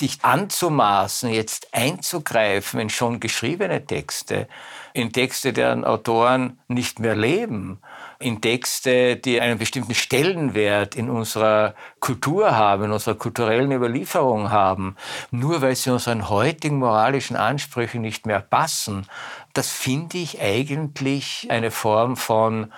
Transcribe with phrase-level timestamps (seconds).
[0.00, 4.48] sich anzumaßen, jetzt einzugreifen in schon geschriebene Texte,
[4.92, 7.80] in Texte, deren Autoren nicht mehr leben,
[8.18, 14.96] in Texte, die einen bestimmten Stellenwert in unserer Kultur haben, in unserer kulturellen Überlieferung haben,
[15.30, 19.06] nur weil sie unseren heutigen moralischen Ansprüchen nicht mehr passen,
[19.52, 22.72] das finde ich eigentlich eine Form von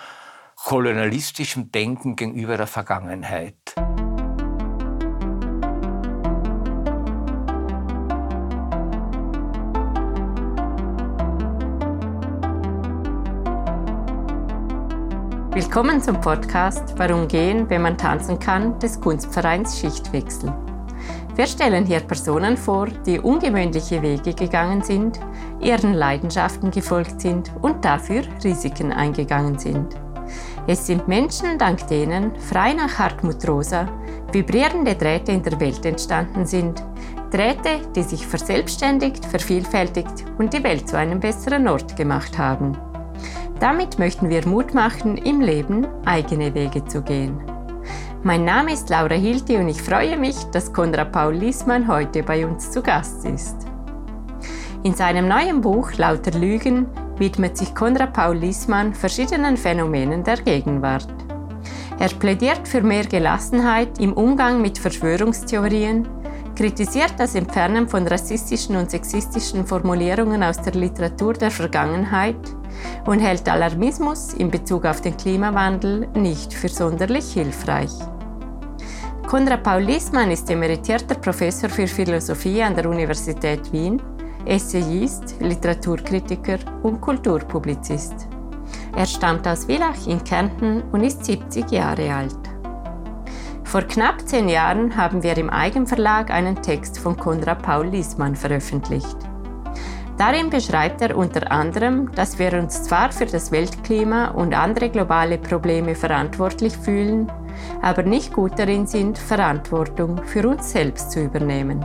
[0.56, 3.74] kolonialistischem Denken gegenüber der Vergangenheit.
[15.74, 20.52] Willkommen zum Podcast Warum gehen, wenn man tanzen kann, des Kunstvereins Schichtwechsel.
[21.34, 25.18] Wir stellen hier Personen vor, die ungewöhnliche Wege gegangen sind,
[25.62, 29.96] ihren Leidenschaften gefolgt sind und dafür Risiken eingegangen sind.
[30.66, 33.88] Es sind Menschen, dank denen, frei nach Hartmut Rosa,
[34.30, 36.84] vibrierende Drähte in der Welt entstanden sind.
[37.30, 42.76] Drähte, die sich verselbstständigt, vervielfältigt und die Welt zu einem besseren Ort gemacht haben.
[43.62, 47.40] Damit möchten wir Mut machen, im Leben eigene Wege zu gehen.
[48.24, 52.44] Mein Name ist Laura Hilti und ich freue mich, dass Konrad Paul Liesmann heute bei
[52.44, 53.54] uns zu Gast ist.
[54.82, 61.14] In seinem neuen Buch Lauter Lügen widmet sich Konrad Paul Liesmann verschiedenen Phänomenen der Gegenwart.
[62.00, 66.08] Er plädiert für mehr Gelassenheit im Umgang mit Verschwörungstheorien,
[66.54, 72.36] kritisiert das Entfernen von rassistischen und sexistischen Formulierungen aus der Literatur der Vergangenheit
[73.06, 77.92] und hält Alarmismus in Bezug auf den Klimawandel nicht für sonderlich hilfreich.
[79.26, 84.02] Konrad Paul Liesmann ist emeritierter Professor für Philosophie an der Universität Wien,
[84.44, 88.28] Essayist, Literaturkritiker und Kulturpublizist.
[88.94, 92.51] Er stammt aus Villach in Kärnten und ist 70 Jahre alt.
[93.72, 99.16] Vor knapp zehn Jahren haben wir im Eigenverlag einen Text von Konrad Paul Liesmann veröffentlicht.
[100.18, 105.38] Darin beschreibt er unter anderem, dass wir uns zwar für das Weltklima und andere globale
[105.38, 107.32] Probleme verantwortlich fühlen,
[107.80, 111.82] aber nicht gut darin sind, Verantwortung für uns selbst zu übernehmen.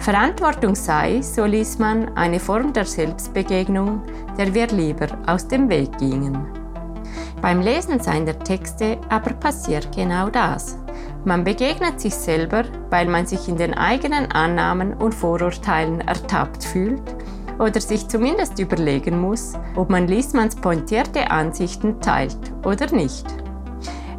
[0.00, 4.02] Verantwortung sei, so ließ man, eine Form der Selbstbegegnung,
[4.36, 6.61] der wir lieber aus dem Weg gingen.
[7.42, 10.78] Beim Lesen seiner Texte aber passiert genau das.
[11.24, 17.02] Man begegnet sich selber, weil man sich in den eigenen Annahmen und Vorurteilen ertappt fühlt
[17.58, 23.26] oder sich zumindest überlegen muss, ob man Liesmanns pointierte Ansichten teilt oder nicht.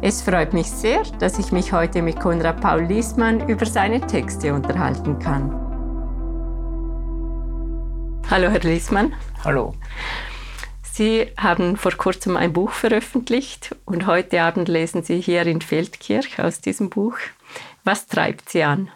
[0.02, 4.52] Es freut mich sehr, dass ich mich heute mit Konrad Paul Liesmann über seine Texte
[4.52, 5.50] unterhalten kann.
[8.30, 9.14] Hallo, Herr Liesmann.
[9.42, 9.72] Hallo.
[10.96, 16.38] Sie haben vor kurzem ein Buch veröffentlicht und heute Abend lesen Sie hier in Feldkirch
[16.38, 17.16] aus diesem Buch.
[17.82, 18.92] Was treibt Sie an?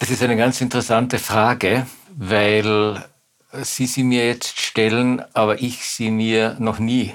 [0.00, 3.04] Das ist eine ganz interessante Frage, weil
[3.52, 7.14] Sie sie mir jetzt stellen, aber ich sie mir noch nie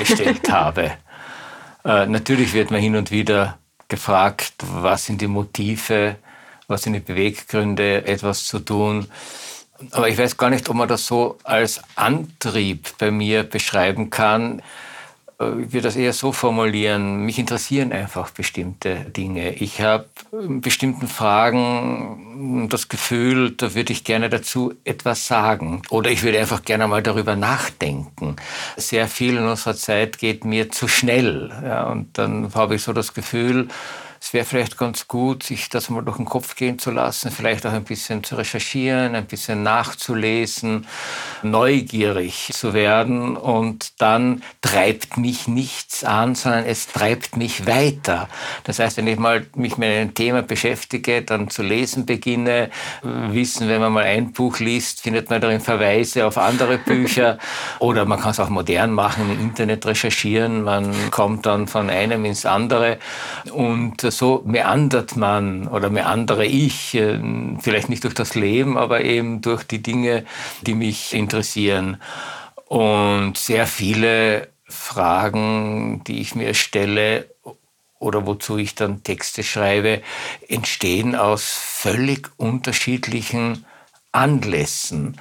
[0.00, 0.94] gestellt habe.
[1.84, 3.56] Äh, natürlich wird man hin und wieder
[3.86, 6.16] gefragt, was sind die Motive,
[6.66, 9.06] was sind die Beweggründe, etwas zu tun.
[9.90, 14.62] Aber ich weiß gar nicht, ob man das so als Antrieb bei mir beschreiben kann.
[15.42, 19.54] Äh, ich würde das eher so formulieren, mich interessieren einfach bestimmte Dinge.
[19.54, 25.82] Ich habe in bestimmten Fragen das Gefühl, da würde ich gerne dazu etwas sagen.
[25.90, 28.36] Oder ich würde einfach gerne mal darüber nachdenken.
[28.76, 31.52] Sehr viel in unserer Zeit geht mir zu schnell.
[31.64, 33.68] Ja, und dann habe ich so das Gefühl,
[34.22, 37.66] es wäre vielleicht ganz gut, sich das mal durch den Kopf gehen zu lassen, vielleicht
[37.66, 40.86] auch ein bisschen zu recherchieren, ein bisschen nachzulesen,
[41.42, 43.36] neugierig zu werden.
[43.36, 48.28] Und dann treibt mich nichts an, sondern es treibt mich weiter.
[48.62, 52.70] Das heißt, wenn ich mal mich mit einem Thema beschäftige, dann zu lesen beginne,
[53.02, 57.38] wissen, wenn man mal ein Buch liest, findet man darin Verweise auf andere Bücher.
[57.80, 62.24] Oder man kann es auch modern machen, im Internet recherchieren, man kommt dann von einem
[62.24, 62.98] ins andere.
[63.50, 67.18] Und so meandert man oder meandere ich, äh,
[67.60, 70.24] vielleicht nicht durch das Leben, aber eben durch die Dinge,
[70.62, 72.00] die mich interessieren.
[72.66, 77.28] Und sehr viele Fragen, die ich mir stelle
[77.98, 80.02] oder wozu ich dann Texte schreibe,
[80.48, 83.64] entstehen aus völlig unterschiedlichen
[84.10, 85.16] Anlässen.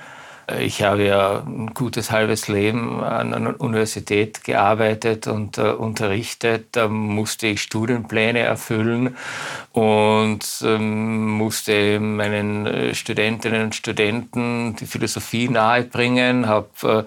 [0.59, 6.67] Ich habe ja ein gutes halbes Leben an einer Universität gearbeitet und äh, unterrichtet.
[6.73, 9.15] Da musste ich Studienpläne erfüllen
[9.71, 17.03] und ähm, musste meinen äh, Studentinnen und Studenten die Philosophie nahebringen, habe äh,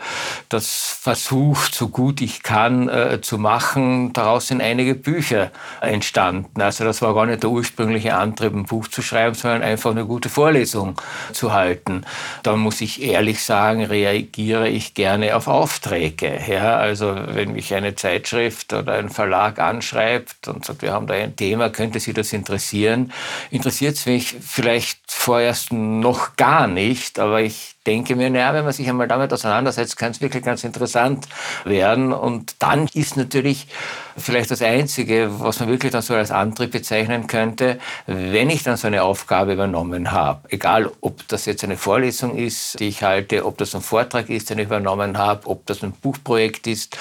[0.48, 4.14] das versucht, so gut ich kann, äh, zu machen.
[4.14, 5.50] Daraus sind einige Bücher
[5.82, 6.62] entstanden.
[6.62, 10.06] Also das war gar nicht der ursprüngliche Antrieb, ein Buch zu schreiben, sondern einfach eine
[10.06, 10.98] gute Vorlesung
[11.32, 12.06] zu halten.
[12.42, 16.38] Da muss ich ehrlich sagen, reagiere ich gerne auf Aufträge.
[16.47, 21.15] Ja, also wenn mich eine Zeitschrift oder ein Verlag anschreibt und sagt, wir haben da
[21.15, 23.12] ein Thema, könnte Sie das interessieren,
[23.50, 28.72] interessiert es mich vielleicht vorerst noch gar nicht, aber ich denke mir, naja, wenn man
[28.72, 31.28] sich einmal damit auseinandersetzt, kann es wirklich ganz interessant
[31.64, 32.12] werden.
[32.12, 33.69] Und dann ist natürlich
[34.16, 38.76] vielleicht das Einzige, was man wirklich dann so als Antrieb bezeichnen könnte, wenn ich dann
[38.76, 43.44] so eine Aufgabe übernommen habe, egal ob das jetzt eine Vorlesung ist, die ich halte,
[43.44, 46.96] ob das ein Vortrag ist, den ich übernommen habe, ob das ein Buchprojekt ist,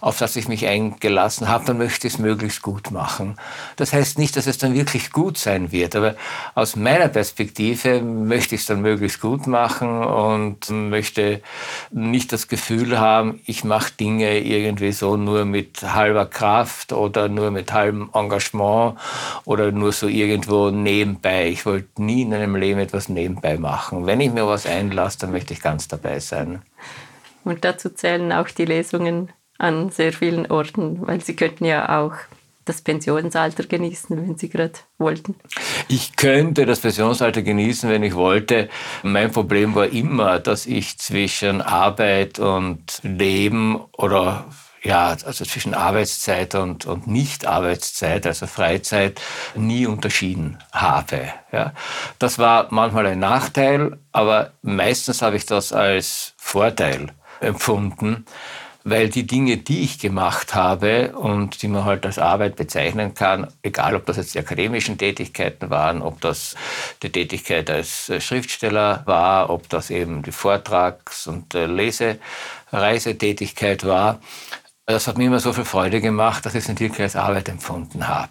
[0.00, 3.36] auf das ich mich eingelassen habe, dann möchte ich es möglichst gut machen.
[3.76, 6.14] Das heißt nicht, dass es dann wirklich gut sein wird, aber
[6.54, 11.40] aus meiner Perspektive möchte ich es dann möglichst gut machen und möchte
[11.90, 17.50] nicht das Gefühl haben, ich mache Dinge irgendwie so nur mit halber Kraft oder nur
[17.50, 18.98] mit halbem Engagement
[19.44, 21.48] oder nur so irgendwo nebenbei.
[21.48, 24.06] Ich wollte nie in einem Leben etwas nebenbei machen.
[24.06, 26.62] Wenn ich mir was einlasse, dann möchte ich ganz dabei sein.
[27.44, 32.14] Und dazu zählen auch die Lesungen an sehr vielen Orten, weil Sie könnten ja auch
[32.64, 35.34] das Pensionsalter genießen, wenn Sie gerade wollten?
[35.88, 38.68] Ich könnte das Pensionsalter genießen, wenn ich wollte.
[39.02, 44.46] Mein Problem war immer, dass ich zwischen Arbeit und Leben oder
[44.84, 49.20] ja, also zwischen Arbeitszeit und, und Nicht-Arbeitszeit, also Freizeit,
[49.54, 51.32] nie unterschieden habe.
[51.52, 51.72] Ja.
[52.18, 58.26] Das war manchmal ein Nachteil, aber meistens habe ich das als Vorteil empfunden,
[58.84, 63.46] weil die Dinge, die ich gemacht habe und die man halt als Arbeit bezeichnen kann,
[63.62, 66.54] egal ob das jetzt die akademischen Tätigkeiten waren, ob das
[67.02, 74.20] die Tätigkeit als Schriftsteller war, ob das eben die Vortrags- und Lesereisetätigkeit war,
[74.86, 78.06] das hat mir immer so viel Freude gemacht, dass ich es natürlich als Arbeit empfunden
[78.06, 78.28] habe.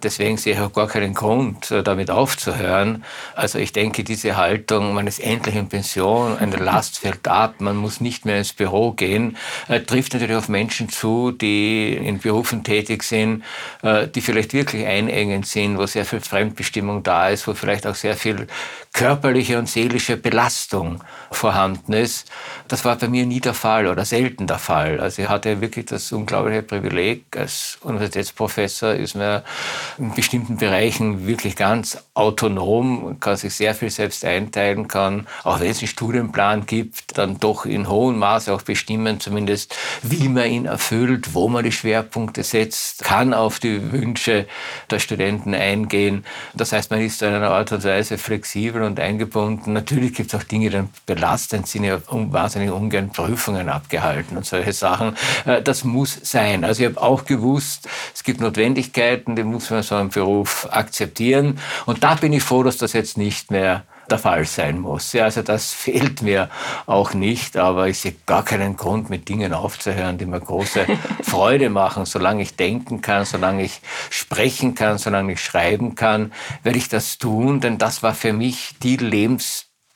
[0.00, 3.04] Deswegen sehe ich auch gar keinen Grund, äh, damit aufzuhören.
[3.34, 7.76] Also ich denke, diese Haltung, man ist endlich in Pension, eine Last fällt ab, man
[7.76, 9.36] muss nicht mehr ins Büro gehen,
[9.66, 13.42] äh, trifft natürlich auf Menschen zu, die in Berufen tätig sind,
[13.82, 17.96] äh, die vielleicht wirklich einengend sind, wo sehr viel Fremdbestimmung da ist, wo vielleicht auch
[17.96, 18.46] sehr viel
[18.92, 21.02] körperliche und seelische Belastung
[21.32, 22.30] vorhanden ist.
[22.68, 25.00] Das war bei mir nie der Fall oder selten der Fall.
[25.00, 29.42] Also ich hatte wirklich das unglaubliche Privileg, als Universitätsprofessor ist man
[29.98, 35.70] in bestimmten Bereichen wirklich ganz autonom, kann sich sehr viel selbst einteilen, kann, auch wenn
[35.70, 40.66] es einen Studienplan gibt, dann doch in hohem Maße auch bestimmen, zumindest wie man ihn
[40.66, 44.46] erfüllt, wo man die Schwerpunkte setzt, kann auf die Wünsche
[44.90, 46.24] der Studenten eingehen.
[46.54, 49.72] Das heißt, man ist in einer Art und Weise flexibel und eingebunden.
[49.72, 54.46] Natürlich gibt es auch Dinge, die dann belastend sind, ja wahnsinnig ungern Prüfungen abgehalten und
[54.46, 55.16] solche Sachen.
[55.44, 56.64] Äh, das muss sein.
[56.64, 61.60] Also ich habe auch gewusst, es gibt Notwendigkeiten, die muss man so im Beruf akzeptieren.
[61.86, 65.12] Und da bin ich froh, dass das jetzt nicht mehr der Fall sein muss.
[65.12, 66.50] Ja, also das fehlt mir
[66.86, 70.84] auch nicht, aber ich sehe gar keinen Grund, mit Dingen aufzuhören, die mir große
[71.22, 72.04] Freude machen.
[72.06, 73.80] Solange ich denken kann, solange ich
[74.10, 76.32] sprechen kann, solange ich schreiben kann,
[76.64, 78.96] werde ich das tun, denn das war für mich die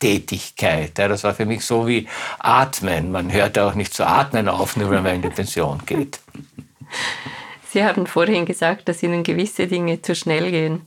[0.03, 0.99] Lebenstätigkeit.
[0.99, 2.09] Ja, das war für mich so wie
[2.39, 3.11] Atmen.
[3.11, 6.21] Man hört auch nicht zu atmen auf, nur wenn man in die Pension geht.
[7.71, 10.87] Sie haben vorhin gesagt, dass Ihnen gewisse Dinge zu schnell gehen.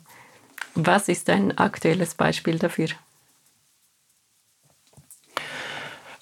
[0.76, 2.90] Was ist ein aktuelles Beispiel dafür?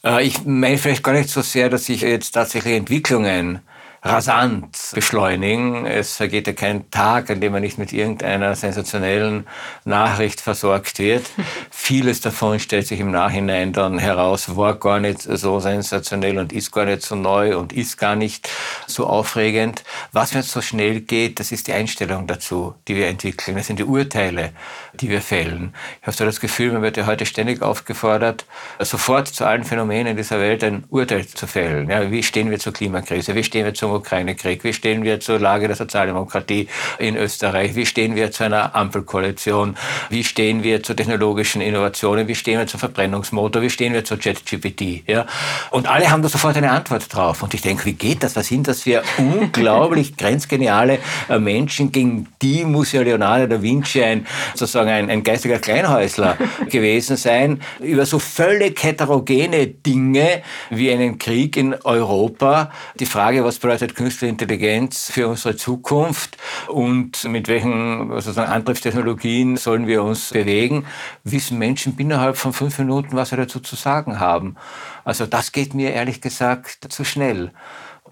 [0.05, 3.59] Äh, ich meine vielleicht gar nicht so sehr, dass ich jetzt tatsächlich Entwicklungen
[4.03, 5.85] rasant beschleunigen.
[5.85, 9.47] Es vergeht ja kein Tag, an dem man nicht mit irgendeiner sensationellen
[9.85, 11.25] Nachricht versorgt wird.
[11.71, 16.71] Vieles davon stellt sich im Nachhinein dann heraus, war gar nicht so sensationell und ist
[16.71, 18.49] gar nicht so neu und ist gar nicht
[18.87, 19.83] so aufregend.
[20.11, 23.55] Was mir so schnell geht, das ist die Einstellung dazu, die wir entwickeln.
[23.55, 24.51] Das sind die Urteile,
[24.95, 25.73] die wir fällen.
[26.01, 28.45] Ich habe so das Gefühl, man wird ja heute ständig aufgefordert,
[28.79, 31.89] sofort zu allen Phänomenen dieser Welt ein Urteil zu fällen.
[31.89, 33.33] Ja, wie stehen wir zur Klimakrise?
[33.33, 34.63] Wie stehen wir zum Ukraine-Krieg?
[34.63, 36.67] Wie stehen wir zur Lage der Sozialdemokratie
[36.99, 37.75] in Österreich?
[37.75, 39.75] Wie stehen wir zu einer Ampelkoalition?
[40.09, 42.27] Wie stehen wir zu technologischen Innovationen?
[42.27, 43.61] Wie stehen wir zum Verbrennungsmotor?
[43.61, 45.07] Wie stehen wir zu ChatGPT?
[45.07, 45.25] Ja?
[45.71, 47.43] Und alle haben da sofort eine Antwort drauf.
[47.43, 48.35] Und ich denke, wie geht das?
[48.35, 51.91] Was sind das für unglaublich grenzgeniale äh, Menschen?
[51.91, 56.37] Gegen die muss ja Leonardo da Vinci ein, sozusagen ein, ein geistiger Kleinhäusler
[56.69, 57.61] gewesen sein.
[57.79, 62.71] Über so völlig heterogene Dinge wie einen Krieg in Europa.
[62.99, 66.37] Die Frage, was bedeutet künstliche Intelligenz für unsere Zukunft
[66.67, 70.85] und mit welchen sozusagen Antriebstechnologien sollen wir uns bewegen,
[71.23, 74.55] wissen Menschen innerhalb von fünf Minuten, was sie dazu zu sagen haben.
[75.03, 77.51] Also das geht mir ehrlich gesagt zu schnell.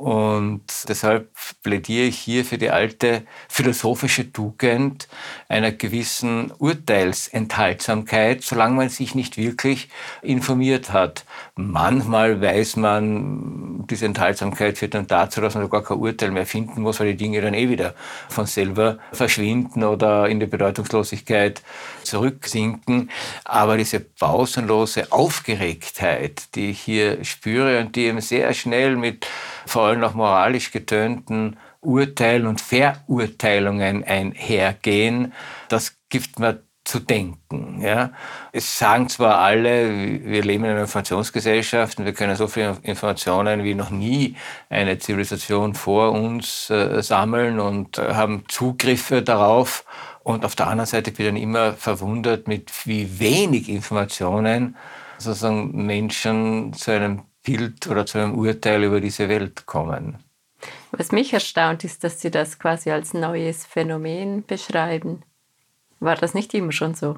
[0.01, 1.29] Und deshalb
[1.62, 5.08] plädiere ich hier für die alte philosophische Tugend
[5.48, 9.89] einer gewissen Urteilsenthaltsamkeit, solange man sich nicht wirklich
[10.24, 11.24] informiert hat.
[11.55, 16.81] Manchmal weiß man, diese Enthaltsamkeit führt dann dazu, dass man gar kein Urteil mehr finden
[16.81, 17.93] muss, weil die Dinge dann eh wieder
[18.27, 21.62] von selber verschwinden oder in die Bedeutungslosigkeit
[22.01, 23.12] zurücksinken.
[23.46, 29.27] Aber diese pausenlose Aufgeregtheit, die ich hier spüre und die eben sehr schnell mit
[29.72, 35.34] vor allem auch moralisch getönten Urteilen und Verurteilungen einhergehen,
[35.70, 37.80] das gibt mir zu denken.
[37.82, 38.12] Ja.
[38.51, 43.63] Es sagen zwar alle, wir leben in einer Informationsgesellschaft und wir können so viele Informationen
[43.63, 44.36] wie noch nie
[44.70, 49.86] eine Zivilisation vor uns äh, sammeln und äh, haben Zugriffe darauf.
[50.24, 54.75] Und auf der anderen Seite bin ich dann immer verwundert, mit wie wenig Informationen
[55.18, 60.24] sozusagen Menschen zu einem Bild oder zu einem Urteil über diese Welt kommen.
[60.91, 65.24] Was mich erstaunt ist, dass Sie das quasi als neues Phänomen beschreiben.
[66.00, 67.17] War das nicht immer schon so?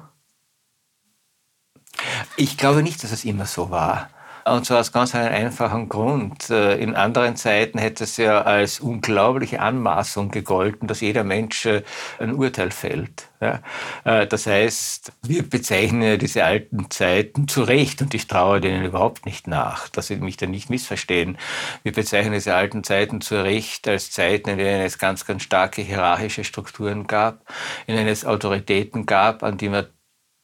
[2.36, 4.10] Ich glaube nicht, dass es immer so war.
[4.46, 6.50] Und zwar aus ganz einem einfachen Grund.
[6.50, 11.82] Äh, in anderen Zeiten hätte es ja als unglaubliche Anmaßung gegolten, dass jeder Mensch äh,
[12.18, 13.28] ein Urteil fällt.
[13.40, 19.24] Äh, das heißt, wir bezeichnen diese alten Zeiten zu Recht und ich traue denen überhaupt
[19.24, 21.38] nicht nach, dass sie mich da nicht missverstehen.
[21.82, 25.80] Wir bezeichnen diese alten Zeiten zu Recht als Zeiten, in denen es ganz, ganz starke
[25.80, 27.40] hierarchische Strukturen gab,
[27.86, 29.86] in denen es Autoritäten gab, an die man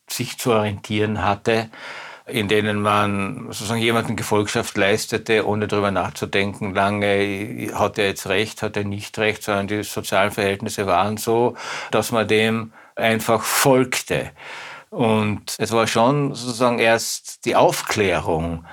[0.09, 1.69] sich zu orientieren hatte
[2.30, 8.62] in denen man sozusagen jemanden Gefolgschaft leistete, ohne darüber nachzudenken, lange hat er jetzt recht,
[8.62, 11.56] hat er nicht recht, sondern die sozialen Verhältnisse waren so,
[11.90, 14.30] dass man dem einfach folgte.
[14.90, 18.64] Und es war schon sozusagen erst die Aufklärung,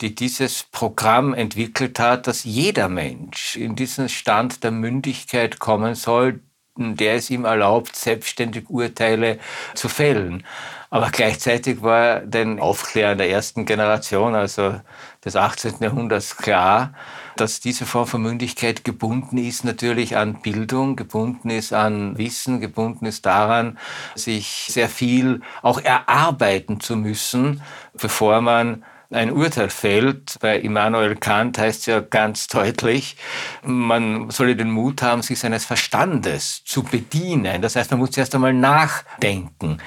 [0.00, 6.40] die dieses Programm entwickelt hat, dass jeder Mensch in diesen Stand der Mündigkeit kommen soll,
[6.78, 9.38] der es ihm erlaubt, selbstständig Urteile
[9.74, 10.44] zu fällen.
[10.90, 14.80] Aber gleichzeitig war den Aufklärern der ersten Generation, also
[15.22, 15.74] des 18.
[15.80, 16.94] Jahrhunderts, klar,
[17.36, 23.04] dass diese Form von Mündigkeit gebunden ist natürlich an Bildung, gebunden ist an Wissen, gebunden
[23.04, 23.78] ist daran,
[24.14, 30.38] sich sehr viel auch erarbeiten zu müssen, bevor man ein Urteil fällt.
[30.40, 33.16] Bei Immanuel Kant heißt es ja ganz deutlich,
[33.62, 37.62] man solle den Mut haben, sich seines Verstandes zu bedienen.
[37.62, 39.78] Das heißt, man muss erst einmal nachdenken,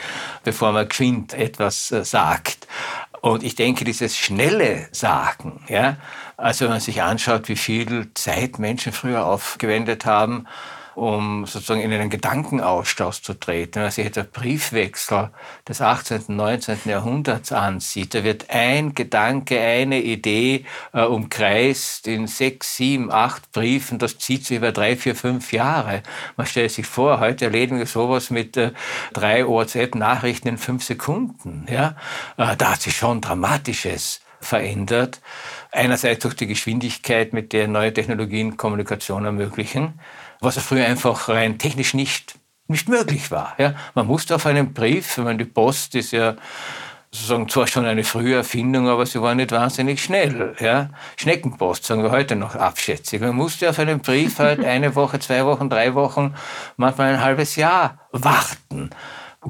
[0.44, 2.68] bevor man geschwind etwas äh, sagt.
[3.22, 5.98] Und ich denke, dieses schnelle Sagen, ja,
[6.38, 10.48] also wenn man sich anschaut, wie viel Zeit Menschen früher aufgewendet haben,
[10.96, 13.76] um sozusagen in einen Gedankenaustausch zu treten.
[13.76, 15.30] Wenn man sich jetzt der Briefwechsel
[15.68, 16.80] des 18., 19.
[16.86, 24.00] Jahrhunderts ansieht, da wird ein Gedanke, eine Idee äh, umkreist in sechs, sieben, acht Briefen.
[24.00, 26.04] Das zieht sich über drei, vier, fünf Jahre.
[26.38, 28.72] Man stellt sich vor, heute erledigen wir sowas mit äh,
[29.14, 31.66] drei WhatsApp-Nachrichten in fünf Sekunden.
[31.70, 31.96] Ja?
[32.38, 35.22] Äh, da hat sich schon Dramatisches verändert.
[35.72, 40.00] Einerseits durch die Geschwindigkeit, mit der neue Technologien Kommunikation ermöglichen
[40.42, 42.36] was früher einfach rein technisch nicht,
[42.68, 43.56] nicht möglich war.
[43.58, 43.76] Ja.
[43.94, 46.36] Man musste auf einen Brief, wenn man die Post ist ja
[47.12, 50.56] sozusagen zwar schon eine frühe Erfindung, aber sie war nicht wahnsinnig schnell.
[50.60, 50.90] Ja.
[51.18, 53.22] Schneckenpost sagen wir heute noch abschätzig.
[53.22, 56.34] Man musste auf einen Brief halt eine Woche, zwei Wochen, drei Wochen,
[56.78, 58.90] manchmal ein halbes Jahr warten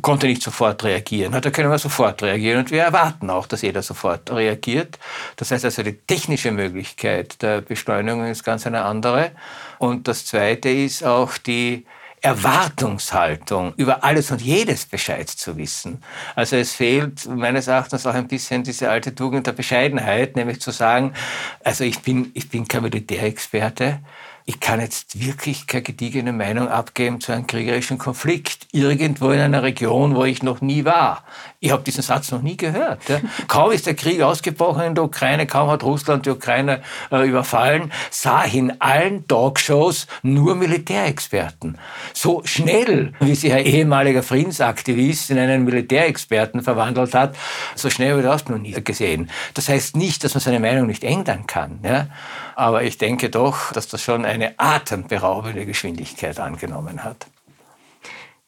[0.01, 1.33] konnte nicht sofort reagieren.
[1.39, 4.97] Da können wir sofort reagieren und wir erwarten auch, dass jeder sofort reagiert.
[5.35, 9.31] Das heißt also, die technische Möglichkeit der Beschleunigung ist ganz eine andere.
[9.81, 11.87] Und das Zweite ist auch die
[12.21, 16.03] Erwartungshaltung, über alles und jedes Bescheid zu wissen.
[16.35, 20.69] Also es fehlt meines Erachtens auch ein bisschen diese alte Tugend der Bescheidenheit, nämlich zu
[20.69, 21.13] sagen,
[21.63, 24.01] also ich bin, ich bin kein Militärexperte,
[24.45, 28.67] ich kann jetzt wirklich keine gediegene Meinung abgeben zu einem kriegerischen Konflikt.
[28.71, 31.23] Irgendwo in einer Region, wo ich noch nie war.
[31.59, 33.07] Ich habe diesen Satz noch nie gehört.
[33.07, 33.19] Ja.
[33.47, 36.81] Kaum ist der Krieg ausgebrochen in der Ukraine, kaum hat Russland die Ukraine
[37.11, 41.77] äh, überfallen, sah ich in allen Talkshows nur Militärexperten.
[42.13, 47.35] So schnell, wie sich ein ehemaliger Friedensaktivist in einen Militärexperten verwandelt hat,
[47.75, 49.29] so schnell habe ich das noch nie gesehen.
[49.53, 51.79] Das heißt nicht, dass man seine Meinung nicht ändern kann.
[51.83, 52.07] Ja.
[52.61, 57.25] Aber ich denke doch, dass das schon eine atemberaubende Geschwindigkeit angenommen hat.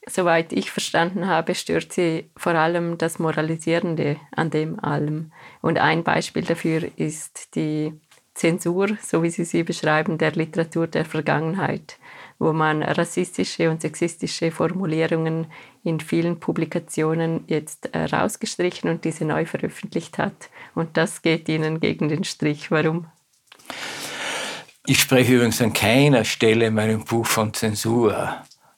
[0.05, 5.31] Soweit ich verstanden habe, stört sie vor allem das Moralisierende an dem allem.
[5.63, 7.99] Und ein Beispiel dafür ist die
[8.35, 11.97] Zensur, so wie Sie sie beschreiben, der Literatur der Vergangenheit,
[12.37, 15.47] wo man rassistische und sexistische Formulierungen
[15.83, 20.51] in vielen Publikationen jetzt rausgestrichen und diese neu veröffentlicht hat.
[20.75, 22.69] Und das geht Ihnen gegen den Strich.
[22.69, 23.07] Warum?
[24.85, 28.35] Ich spreche übrigens an keiner Stelle in meinem Buch von Zensur.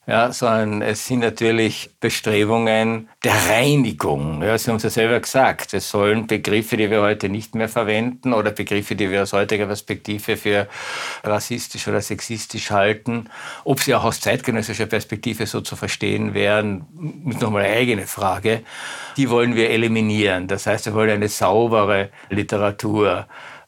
[0.08, 4.44] Ja, sondern es sind natürlich Bestrebungen der Reinigung.
[4.44, 5.74] Ja, Sie haben es ja selber gesagt.
[5.74, 9.66] Es sollen Begriffe, die wir heute nicht mehr verwenden oder Begriffe, die wir aus heutiger
[9.66, 10.68] Perspektive für
[11.24, 13.32] rassistisch oder sexistisch halten,
[13.64, 16.86] ob sie auch aus zeitgenössischer Perspektive so zu verstehen wären,
[17.28, 18.62] ist nochmal eine eigene Frage.
[19.18, 20.48] Die wollen wir eliminieren.
[20.48, 23.26] Das heißt, wir wollen eine saubere Literatur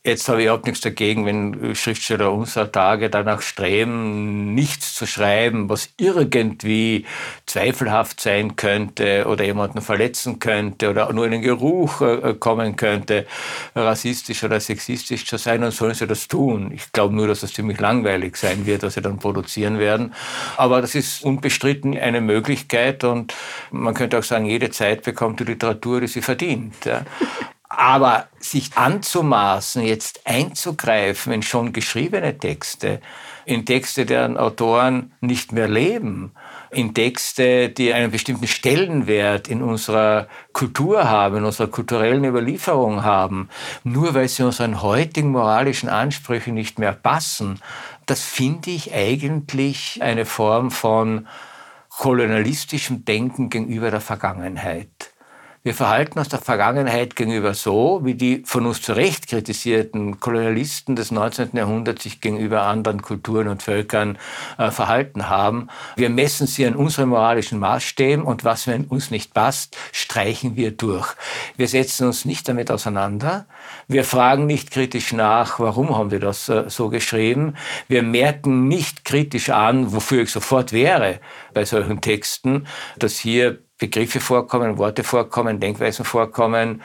[0.07, 5.67] Jetzt habe ich überhaupt nichts dagegen, wenn Schriftsteller unserer Tage danach streben, nichts zu schreiben,
[5.67, 7.05] was irgendwie
[7.45, 13.27] zweifelhaft sein könnte oder jemanden verletzen könnte oder nur in den Geruch äh, kommen könnte,
[13.75, 16.71] rassistisch oder sexistisch zu sein, dann sollen sie das tun.
[16.73, 20.13] Ich glaube nur, dass das ziemlich langweilig sein wird, was sie dann produzieren werden.
[20.55, 23.33] Aber das ist unbestritten eine Möglichkeit und
[23.71, 26.75] man könnte auch sagen, jede Zeit bekommt die Literatur, die sie verdient.
[27.69, 33.01] Aber sich anzumaßen, jetzt einzugreifen in schon geschriebene Texte,
[33.45, 36.31] in Texte, deren Autoren nicht mehr leben,
[36.71, 43.49] in Texte, die einen bestimmten Stellenwert in unserer Kultur haben, in unserer kulturellen Überlieferung haben,
[43.83, 47.59] nur weil sie unseren heutigen moralischen Ansprüchen nicht mehr passen,
[48.05, 51.27] das finde ich eigentlich eine Form von
[51.89, 55.16] kolonialistischem Denken gegenüber der Vergangenheit.
[55.67, 60.95] Wir verhalten uns der Vergangenheit gegenüber so, wie die von uns zu Recht kritisierten Kolonialisten
[60.95, 61.49] des 19.
[61.51, 64.17] Jahrhunderts sich gegenüber anderen Kulturen und Völkern
[64.57, 65.67] äh, verhalten haben.
[65.97, 70.71] Wir messen sie an unseren moralischen Maßstäben und was, wenn uns nicht passt, streichen wir
[70.71, 71.13] durch.
[71.57, 73.45] Wir setzen uns nicht damit auseinander.
[73.89, 77.57] Wir fragen nicht kritisch nach, warum haben die das äh, so geschrieben.
[77.89, 81.19] Wir merken nicht kritisch an, wofür ich sofort wäre
[81.53, 86.81] bei solchen Texten, dass hier Begriffe vorkommen, Worte vorkommen, Denkweisen vorkommen,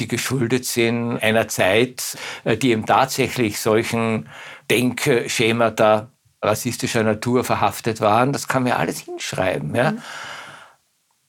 [0.00, 4.28] die geschuldet sind einer Zeit, äh, die eben tatsächlich solchen
[4.70, 6.08] Denkschemata
[6.42, 8.32] rassistischer Natur verhaftet waren.
[8.32, 9.74] Das kann man alles hinschreiben.
[9.74, 9.92] Ja.
[9.92, 10.02] Mhm.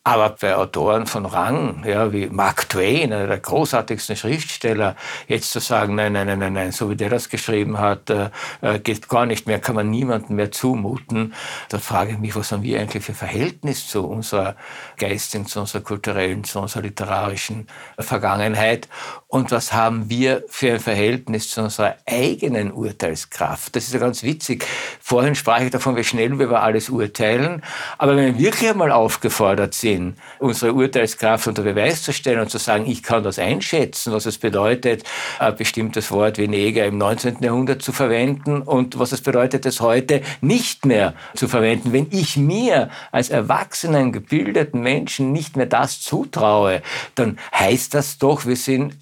[0.05, 4.97] Aber bei Autoren von Rang, ja, wie Mark Twain, einer der großartigsten Schriftsteller,
[5.29, 8.29] jetzt zu sagen, nein, nein, nein, nein, nein, so wie der das geschrieben hat, äh,
[8.59, 11.33] äh, geht gar nicht mehr, kann man niemandem mehr zumuten.
[11.69, 14.57] Da frage ich mich, was haben wir eigentlich für Verhältnis zu unserer
[14.97, 18.89] geistigen, zu unserer kulturellen, zu unserer literarischen Vergangenheit?
[19.33, 23.75] Und was haben wir für ein Verhältnis zu unserer eigenen Urteilskraft?
[23.75, 24.63] Das ist ja ganz witzig.
[25.01, 27.63] Vorhin sprach ich davon, wie schnell wir über alles urteilen.
[27.97, 32.59] Aber wenn wir wirklich einmal aufgefordert sind, unsere Urteilskraft unter Beweis zu stellen und zu
[32.59, 35.03] sagen, ich kann das einschätzen, was es bedeutet,
[35.39, 37.37] ein bestimmtes Wort wie Neger im 19.
[37.41, 41.91] Jahrhundert zu verwenden und was es bedeutet, es heute nicht mehr zu verwenden.
[41.91, 46.83] Wenn ich mir als erwachsenen, gebildeten Menschen nicht mehr das zutraue,
[47.15, 48.93] dann heißt das doch, wir sind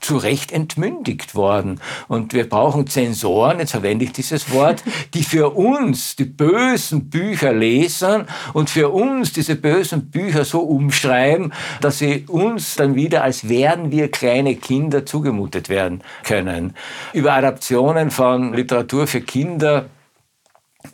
[0.00, 1.80] zu Recht entmündigt worden.
[2.08, 4.82] Und wir brauchen Zensoren, jetzt verwende ich dieses Wort,
[5.14, 11.52] die für uns die bösen Bücher lesen und für uns diese bösen Bücher so umschreiben,
[11.80, 16.74] dass sie uns dann wieder, als wären wir kleine Kinder, zugemutet werden können.
[17.12, 19.86] Über Adaptionen von Literatur für Kinder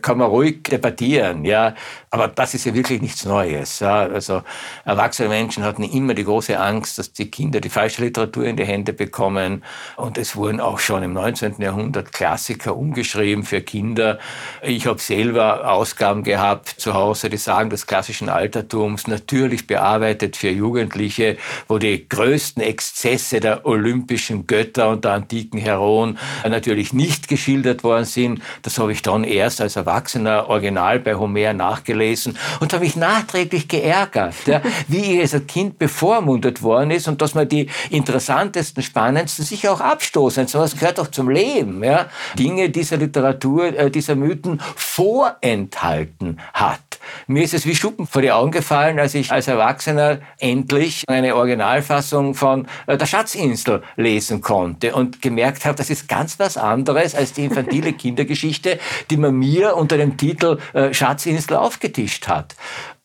[0.02, 1.74] kann man ruhig debattieren, ja.
[2.10, 3.80] Aber das ist ja wirklich nichts Neues.
[3.80, 4.00] Ja.
[4.02, 4.42] Also
[4.84, 8.64] erwachsene Menschen hatten immer die große Angst, dass die Kinder die falsche Literatur in die
[8.64, 9.62] Hände bekommen.
[9.96, 11.56] Und es wurden auch schon im 19.
[11.58, 14.18] Jahrhundert Klassiker umgeschrieben für Kinder.
[14.62, 20.50] Ich habe selber Ausgaben gehabt zu Hause, die sagen des klassischen Altertums, natürlich bearbeitet für
[20.50, 21.36] Jugendliche,
[21.68, 26.18] wo die größten Exzesse der olympischen Götter und der antiken Heroen
[26.48, 28.42] natürlich nicht geschildert worden sind.
[28.62, 32.96] Das habe ich dann erst als als Erwachsener original bei Homer nachgelesen und habe mich
[32.96, 38.82] nachträglich geärgert, ja, wie ich als Kind bevormundet worden ist und dass man die interessantesten,
[38.82, 42.06] spannendsten, sicher auch abstoßend, sowas gehört doch zum Leben, ja,
[42.38, 46.80] Dinge dieser Literatur, äh, dieser Mythen vorenthalten hat.
[47.26, 51.36] Mir ist es wie Schuppen vor die Augen gefallen, als ich als Erwachsener endlich eine
[51.36, 57.14] Originalfassung von äh, Der Schatzinsel lesen konnte und gemerkt habe, das ist ganz was anderes
[57.14, 58.78] als die infantile Kindergeschichte,
[59.10, 62.56] die man mir unter dem Titel äh, Schatzinsel aufgetischt hat.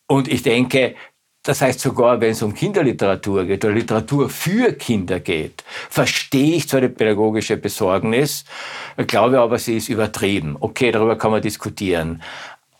[0.06, 0.94] Und ich denke,
[1.44, 6.68] das heißt sogar, wenn es um Kinderliteratur geht oder Literatur für Kinder geht, verstehe ich
[6.68, 8.44] zwar die pädagogische Besorgnis,
[9.08, 10.56] glaube aber, sie ist übertrieben.
[10.60, 12.22] Okay, darüber kann man diskutieren.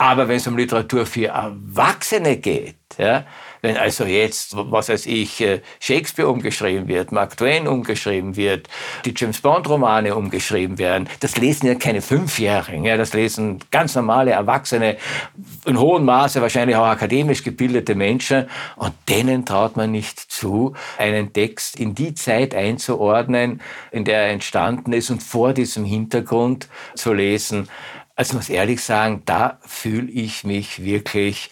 [0.03, 3.25] Aber wenn es um Literatur für Erwachsene geht, ja,
[3.61, 8.69] wenn also jetzt, was weiß ich, äh, Shakespeare umgeschrieben wird, Mark Twain umgeschrieben wird,
[9.05, 13.95] die James Bond Romane umgeschrieben werden, das lesen ja keine Fünfjährigen, ja, das lesen ganz
[13.95, 14.97] normale Erwachsene,
[15.67, 21.33] in hohem Maße wahrscheinlich auch akademisch gebildete Menschen und denen traut man nicht zu, einen
[21.33, 23.62] Text in die Zeit einzuordnen,
[23.93, 27.69] in der er entstanden ist und vor diesem Hintergrund zu lesen.
[28.23, 31.51] Also muss ehrlich sagen, da fühle ich mich wirklich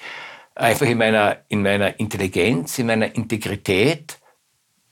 [0.55, 4.21] einfach in meiner, in meiner Intelligenz, in meiner Integrität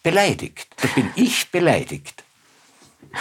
[0.03, 0.67] beleidigt.
[0.83, 2.25] Da bin ich beleidigt.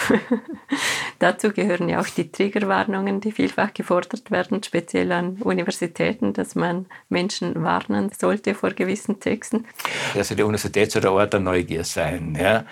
[1.20, 6.88] Dazu gehören ja auch die Triggerwarnungen, die vielfach gefordert werden, speziell an Universitäten, dass man
[7.10, 9.68] Menschen warnen sollte vor gewissen Texten.
[10.16, 12.36] Also die Universität soll der Ort der Neugier sein.
[12.42, 12.66] Ja?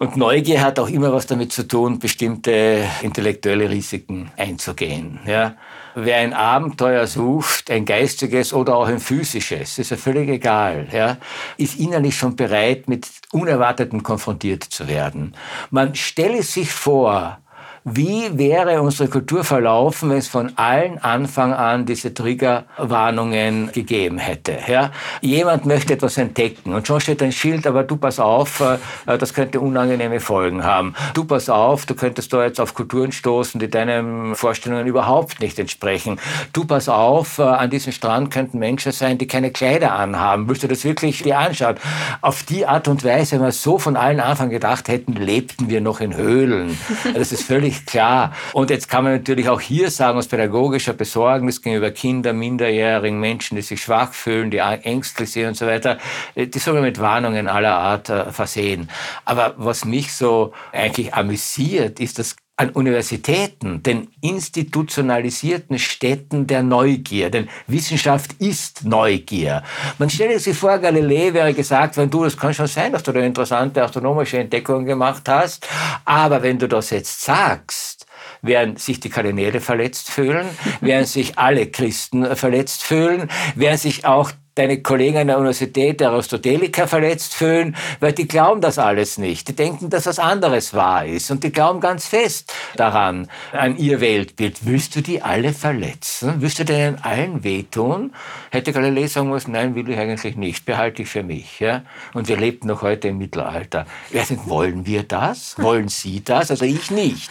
[0.00, 5.18] Und Neugier hat auch immer was damit zu tun, bestimmte intellektuelle Risiken einzugehen.
[5.26, 5.56] Ja.
[5.94, 11.18] Wer ein Abenteuer sucht, ein geistiges oder auch ein physisches, ist ja völlig egal, ja,
[11.58, 15.34] ist innerlich schon bereit, mit Unerwarteten konfrontiert zu werden.
[15.68, 17.38] Man stelle sich vor,
[17.84, 24.58] wie wäre unsere Kultur verlaufen, wenn es von allen Anfang an diese Triggerwarnungen gegeben hätte?
[24.68, 24.90] Ja?
[25.22, 29.32] Jemand möchte etwas entdecken und schon steht ein Schild, aber du pass auf, äh, das
[29.32, 30.94] könnte unangenehme Folgen haben.
[31.14, 35.58] Du pass auf, du könntest da jetzt auf Kulturen stoßen, die deinen Vorstellungen überhaupt nicht
[35.58, 36.20] entsprechen.
[36.52, 40.48] Du pass auf, äh, an diesem Strand könnten Menschen sein, die keine Kleider anhaben.
[40.50, 41.76] Willst du das wirklich dir anschauen?
[42.20, 45.80] Auf die Art und Weise, wenn wir so von allen Anfang gedacht hätten, lebten wir
[45.80, 46.78] noch in Höhlen.
[47.14, 48.32] Das ist völlig völlig klar.
[48.52, 53.56] Und jetzt kann man natürlich auch hier sagen, aus pädagogischer Besorgnis gegenüber Kindern, Minderjährigen, Menschen,
[53.56, 55.98] die sich schwach fühlen, die ängstlich sind und so weiter,
[56.34, 58.90] äh, die soll man mit Warnungen aller Art äh, versehen.
[59.24, 67.30] Aber was mich so eigentlich amüsiert, ist das an Universitäten, den institutionalisierten Städten der Neugier.
[67.30, 69.62] Denn Wissenschaft ist Neugier.
[69.96, 73.12] Man stelle sich vor, Galilei wäre gesagt, wenn du, das kann schon sein, dass du
[73.12, 75.66] da interessante astronomische Entdeckungen gemacht hast,
[76.04, 78.06] aber wenn du das jetzt sagst,
[78.42, 80.46] werden sich die Kardinäle verletzt fühlen,
[80.82, 86.10] werden sich alle Christen verletzt fühlen, werden sich auch deine Kollegen an der Universität der
[86.10, 89.48] Aristoteliker verletzt fühlen, weil die glauben das alles nicht.
[89.48, 94.00] Die denken, dass was anderes wahr ist und die glauben ganz fest daran, an ihr
[94.00, 94.66] Weltbild.
[94.66, 96.34] Willst du die alle verletzen?
[96.38, 98.12] Willst du denen allen wehtun?
[98.50, 101.60] Hätte Galilei sagen müssen, nein, will ich eigentlich nicht, behalte ich für mich.
[101.60, 101.82] Ja?
[102.12, 103.86] Und wir lebten noch heute im Mittelalter.
[104.12, 105.54] Nicht, wollen wir das?
[105.58, 106.50] Wollen Sie das?
[106.50, 107.30] Also ich nicht.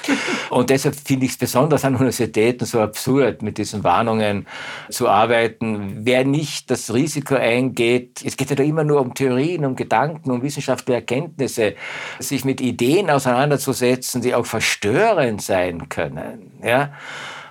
[0.49, 4.47] Und deshalb finde ich es besonders an Universitäten so absurd, mit diesen Warnungen
[4.89, 6.05] zu arbeiten.
[6.05, 8.23] Wer nicht das Risiko Risiko eingeht.
[8.23, 11.75] Es geht ja da immer nur um Theorien, um Gedanken, um wissenschaftliche Erkenntnisse,
[12.19, 16.53] sich mit Ideen auseinanderzusetzen, die auch verstörend sein können.
[16.63, 16.93] Ja?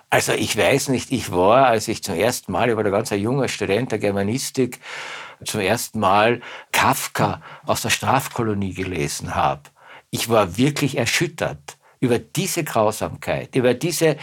[0.08, 3.10] Also ich weiß nicht, ich war, als ich zum ersten Mal, ich war ein ganz
[3.10, 4.80] junger Student der Germanistik,
[5.44, 6.40] zum ersten Mal
[6.72, 9.62] Kafka aus der Strafkolonie gelesen habe.
[10.10, 14.16] Ich war wirklich erschüttert über diese Grausamkeit, über diese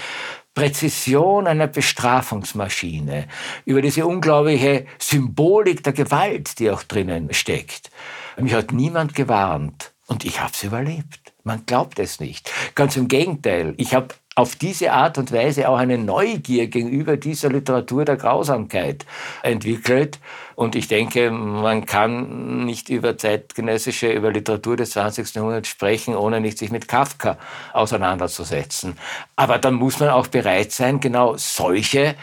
[0.55, 3.27] Präzision einer Bestrafungsmaschine,
[3.65, 7.91] über diese unglaubliche Symbolik der Gewalt, die auch drinnen steckt.
[8.37, 11.33] Mich hat niemand gewarnt und ich habe es überlebt.
[11.43, 12.51] Man glaubt es nicht.
[12.73, 17.49] Ganz im Gegenteil, ich habe auf diese Art und Weise auch eine Neugier gegenüber dieser
[17.49, 19.05] Literatur der Grausamkeit
[19.43, 20.19] entwickelt.
[20.55, 25.35] Und ich denke, man kann nicht über zeitgenössische, über Literatur des 20.
[25.35, 27.37] Jahrhunderts sprechen, ohne nicht sich mit Kafka
[27.71, 28.97] auseinanderzusetzen.
[29.37, 32.15] Aber dann muss man auch bereit sein, genau solche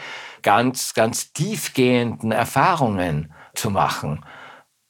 [0.43, 4.23] ganz, ganz tiefgehenden Erfahrungen zu machen.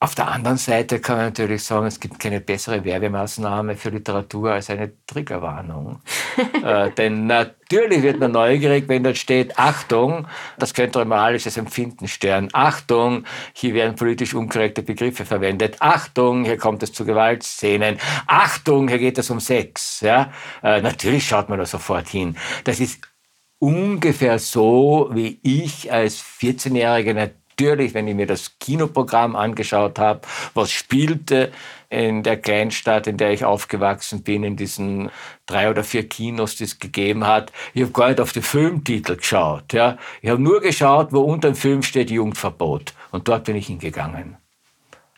[0.03, 4.51] Auf der anderen Seite kann man natürlich sagen, es gibt keine bessere Werbemaßnahme für Literatur
[4.51, 6.01] als eine Triggerwarnung.
[6.61, 10.27] äh, denn natürlich wird man neugierig, wenn dort steht, Achtung,
[10.59, 12.49] das könnte ein moralisches Empfinden stören.
[12.51, 15.77] Achtung, hier werden politisch unkorrekte Begriffe verwendet.
[15.79, 17.97] Achtung, hier kommt es zu Gewaltszenen.
[18.27, 20.01] Achtung, hier geht es um Sex.
[20.01, 20.33] Ja?
[20.61, 22.35] Äh, natürlich schaut man da sofort hin.
[22.65, 22.99] Das ist
[23.57, 27.13] ungefähr so, wie ich als 14-Jähriger
[27.53, 30.21] natürlich, wenn ich mir das Kinoprogramm angeschaut habe,
[30.53, 31.51] was spielte
[31.89, 35.11] in der Kleinstadt, in der ich aufgewachsen bin, in diesen
[35.45, 37.51] drei oder vier Kinos, die es gegeben hat.
[37.73, 39.73] Ich habe gar nicht auf die Filmtitel geschaut.
[39.73, 39.97] Ja.
[40.21, 42.93] Ich habe nur geschaut, wo unter dem Film steht Jugendverbot.
[43.11, 44.37] Und dort bin ich hingegangen.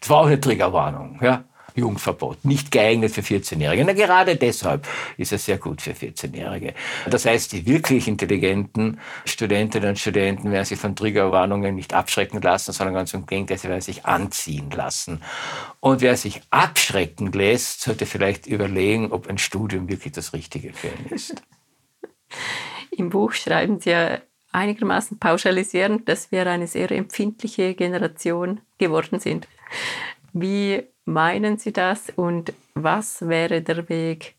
[0.01, 1.19] Das war auch eine Triggerwarnung.
[1.21, 1.45] Ja.
[1.75, 2.43] Jugendverbot.
[2.45, 3.83] Nicht geeignet für 14-Jährige.
[3.85, 6.73] Na, gerade deshalb ist es sehr gut für 14-Jährige.
[7.09, 12.71] Das heißt, die wirklich intelligenten Studentinnen und Studenten werden sich von Triggerwarnungen nicht abschrecken lassen,
[12.71, 15.21] sondern ganz im Gegenteil, sie werden sich anziehen lassen.
[15.79, 20.87] Und wer sich abschrecken lässt, sollte vielleicht überlegen, ob ein Studium wirklich das Richtige für
[20.87, 21.35] ihn ist.
[22.91, 29.47] Im Buch schreiben Sie ja einigermaßen pauschalisierend, dass wir eine sehr empfindliche Generation geworden sind.
[30.31, 34.35] Wie meinen Sie das und was wäre der Weg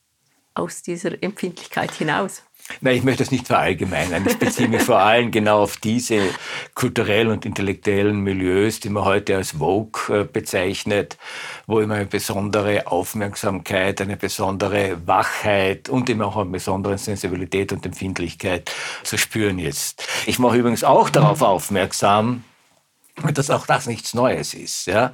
[0.55, 2.43] aus dieser Empfindlichkeit hinaus?
[2.81, 4.27] Nein, ich möchte das nicht verallgemeinern.
[4.27, 6.21] Ich beziehe mich vor allem genau auf diese
[6.75, 11.17] kulturellen und intellektuellen Milieus, die man heute als Vogue äh, bezeichnet,
[11.67, 17.87] wo immer eine besondere Aufmerksamkeit, eine besondere Wachheit und immer auch eine besondere Sensibilität und
[17.87, 18.73] Empfindlichkeit
[19.05, 20.05] zu spüren ist.
[20.27, 22.43] Ich mache übrigens auch darauf aufmerksam,
[23.33, 25.13] dass auch das nichts Neues ist, ja,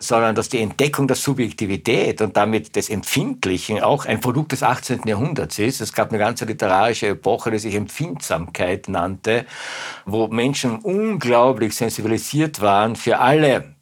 [0.00, 5.02] sondern dass die Entdeckung der Subjektivität und damit des Empfindlichen auch ein Produkt des 18.
[5.06, 5.80] Jahrhunderts ist.
[5.80, 9.44] Es gab eine ganze literarische Epoche, die sich Empfindsamkeit nannte,
[10.06, 13.76] wo Menschen unglaublich sensibilisiert waren für alle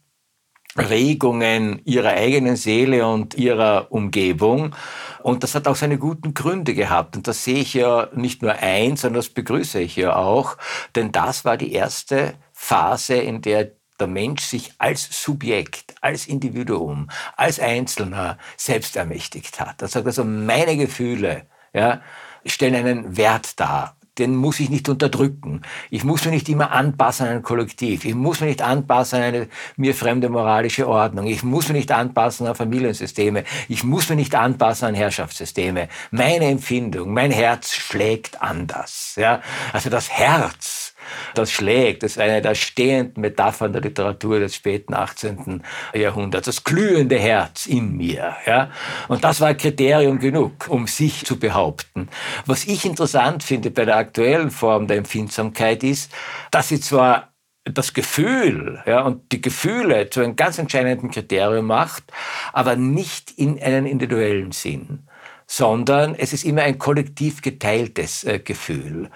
[0.76, 4.74] Regungen ihrer eigenen Seele und ihrer Umgebung.
[5.22, 7.16] Und das hat auch seine guten Gründe gehabt.
[7.16, 10.56] Und das sehe ich ja nicht nur ein, sondern das begrüße ich ja auch.
[10.94, 17.10] Denn das war die erste Phase, in der der Mensch sich als Subjekt, als Individuum,
[17.36, 19.82] als Einzelner selbst ermächtigt hat.
[19.82, 22.00] Er sagt also, meine Gefühle ja,
[22.46, 25.62] stellen einen Wert dar den muss ich nicht unterdrücken.
[25.88, 28.04] Ich muss mich nicht immer anpassen an ein Kollektiv.
[28.04, 31.26] Ich muss mich nicht anpassen an eine mir fremde moralische Ordnung.
[31.26, 33.44] Ich muss mich nicht anpassen an Familiensysteme.
[33.68, 35.88] Ich muss mich nicht anpassen an Herrschaftssysteme.
[36.10, 39.14] Meine Empfindung, mein Herz schlägt anders.
[39.16, 39.40] Ja?
[39.72, 40.89] Also das Herz
[41.34, 42.02] das schlägt.
[42.02, 45.62] Das ist eine der stehenden Metaphern der Literatur des späten 18.
[45.94, 46.46] Jahrhunderts.
[46.46, 48.36] Das glühende Herz in mir.
[48.46, 48.70] Ja?
[49.08, 52.08] Und das war Kriterium genug, um sich zu behaupten.
[52.46, 56.12] Was ich interessant finde bei der aktuellen Form der Empfindsamkeit ist,
[56.50, 57.30] dass sie zwar
[57.64, 62.04] das Gefühl ja, und die Gefühle zu einem ganz entscheidenden Kriterium macht,
[62.52, 65.06] aber nicht in einen individuellen Sinn
[65.52, 69.10] sondern es ist immer ein kollektiv geteiltes äh, Gefühl.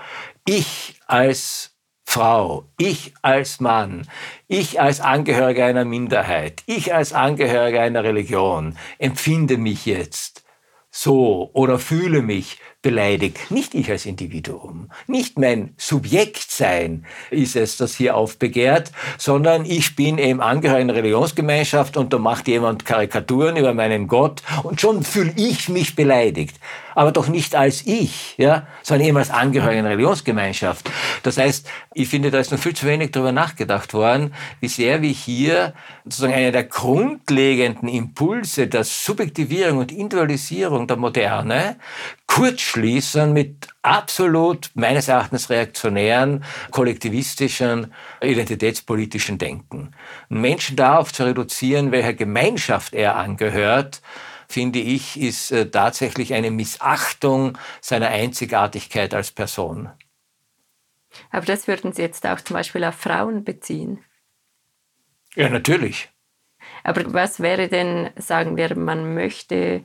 [0.44, 1.73] Ich als
[2.04, 4.06] Frau, ich als Mann,
[4.46, 10.44] ich als Angehöriger einer Minderheit, ich als Angehöriger einer Religion empfinde mich jetzt
[10.90, 13.50] so oder fühle mich beleidigt.
[13.50, 20.18] Nicht ich als Individuum, nicht mein Subjektsein ist es, das hier aufbegehrt, sondern ich bin
[20.18, 25.32] eben Angehöriger einer Religionsgemeinschaft und da macht jemand Karikaturen über meinen Gott und schon fühle
[25.36, 26.56] ich mich beleidigt
[26.94, 30.90] aber doch nicht als ich, ja, sondern eben als Angehöriger einer Religionsgemeinschaft.
[31.22, 35.02] Das heißt, ich finde, da ist noch viel zu wenig darüber nachgedacht worden, wie sehr
[35.02, 41.76] wir hier sozusagen einer der grundlegenden Impulse der Subjektivierung und Individualisierung der Moderne
[42.74, 49.92] kurzschließen mit absolut meines Erachtens reaktionären, kollektivistischen, identitätspolitischen Denken.
[50.28, 54.02] Menschen darauf zu reduzieren, welcher Gemeinschaft er angehört,
[54.48, 59.90] finde ich, ist äh, tatsächlich eine Missachtung seiner Einzigartigkeit als Person.
[61.30, 64.04] Aber das würden Sie jetzt auch zum Beispiel auf Frauen beziehen?
[65.36, 66.10] Ja, natürlich.
[66.82, 69.84] Aber was wäre denn, sagen wir, man möchte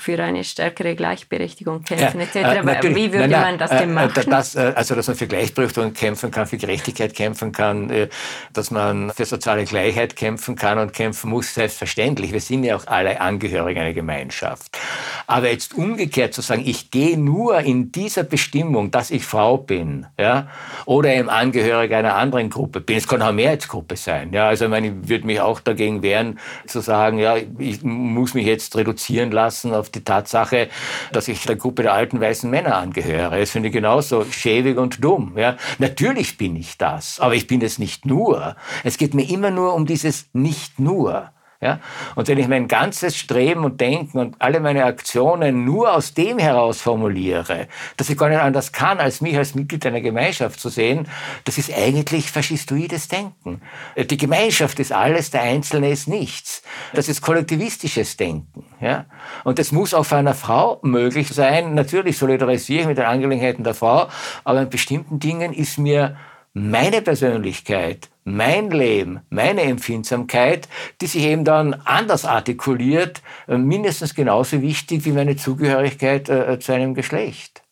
[0.00, 2.36] für eine stärkere Gleichberechtigung kämpfen etc.
[2.36, 4.12] Äh, Wie würde nein, man das denn äh, machen?
[4.30, 8.08] Das, äh, also, dass man für Gleichberechtigung kämpfen kann, für Gerechtigkeit kämpfen kann, äh,
[8.52, 12.32] dass man für soziale Gleichheit kämpfen kann und kämpfen muss, selbstverständlich.
[12.32, 14.78] Wir sind ja auch alle Angehörige einer Gemeinschaft.
[15.26, 20.06] Aber jetzt umgekehrt zu sagen, ich gehe nur in dieser Bestimmung, dass ich Frau bin,
[20.18, 20.48] ja,
[20.86, 22.96] oder im Angehöriger einer anderen Gruppe bin.
[22.96, 24.32] Es kann auch Mehrheitsgruppe sein.
[24.32, 28.34] Ja, also ich, meine, ich würde mich auch dagegen wehren, zu sagen, ja, ich muss
[28.34, 30.68] mich jetzt reduzieren lassen lassen auf die Tatsache,
[31.12, 33.38] dass ich der Gruppe der alten weißen Männer angehöre.
[33.38, 35.34] Das finde ich genauso schäbig und dumm.
[35.36, 35.56] Ja.
[35.78, 38.56] Natürlich bin ich das, aber ich bin es nicht nur.
[38.84, 41.30] Es geht mir immer nur um dieses nicht nur.
[41.62, 41.78] Ja?
[42.14, 46.38] Und wenn ich mein ganzes Streben und Denken und alle meine Aktionen nur aus dem
[46.38, 47.68] heraus formuliere,
[47.98, 51.06] dass ich gar nicht anders kann, als mich als Mitglied einer Gemeinschaft zu sehen,
[51.44, 53.60] das ist eigentlich faschistoides Denken.
[53.96, 56.62] Die Gemeinschaft ist alles, der Einzelne ist nichts.
[56.94, 58.64] Das ist kollektivistisches Denken.
[58.80, 59.04] Ja?
[59.44, 61.74] Und das muss auch für eine Frau möglich sein.
[61.74, 64.08] Natürlich solidarisiere ich mit den Angelegenheiten der Frau,
[64.44, 66.16] aber in bestimmten Dingen ist mir
[66.52, 70.68] meine Persönlichkeit, mein Leben, meine Empfindsamkeit,
[71.00, 76.72] die sich eben dann anders artikuliert, äh, mindestens genauso wichtig wie meine Zugehörigkeit äh, zu
[76.72, 77.62] einem Geschlecht.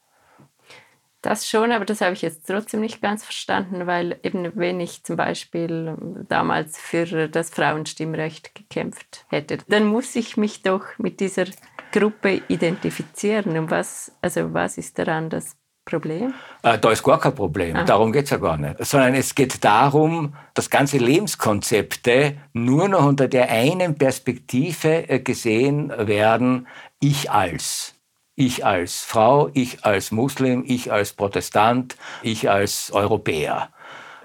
[1.20, 5.02] Das schon, aber das habe ich jetzt trotzdem nicht ganz verstanden, weil eben wenn ich
[5.02, 5.96] zum Beispiel
[6.28, 11.46] damals für das Frauenstimmrecht gekämpft hätte, dann muss ich mich doch mit dieser
[11.90, 13.58] Gruppe identifizieren.
[13.58, 15.57] Und was, also was ist daran das
[15.88, 16.34] Problem?
[16.62, 17.76] Äh, da ist gar kein Problem.
[17.76, 17.84] Ah.
[17.84, 18.84] Darum geht es ja gar nicht.
[18.84, 25.90] Sondern es geht darum, dass ganze Lebenskonzepte nur noch unter der einen Perspektive äh, gesehen
[25.96, 26.66] werden,
[27.00, 27.94] ich als.
[28.36, 33.70] Ich als Frau, ich als Muslim, ich als Protestant, ich als Europäer,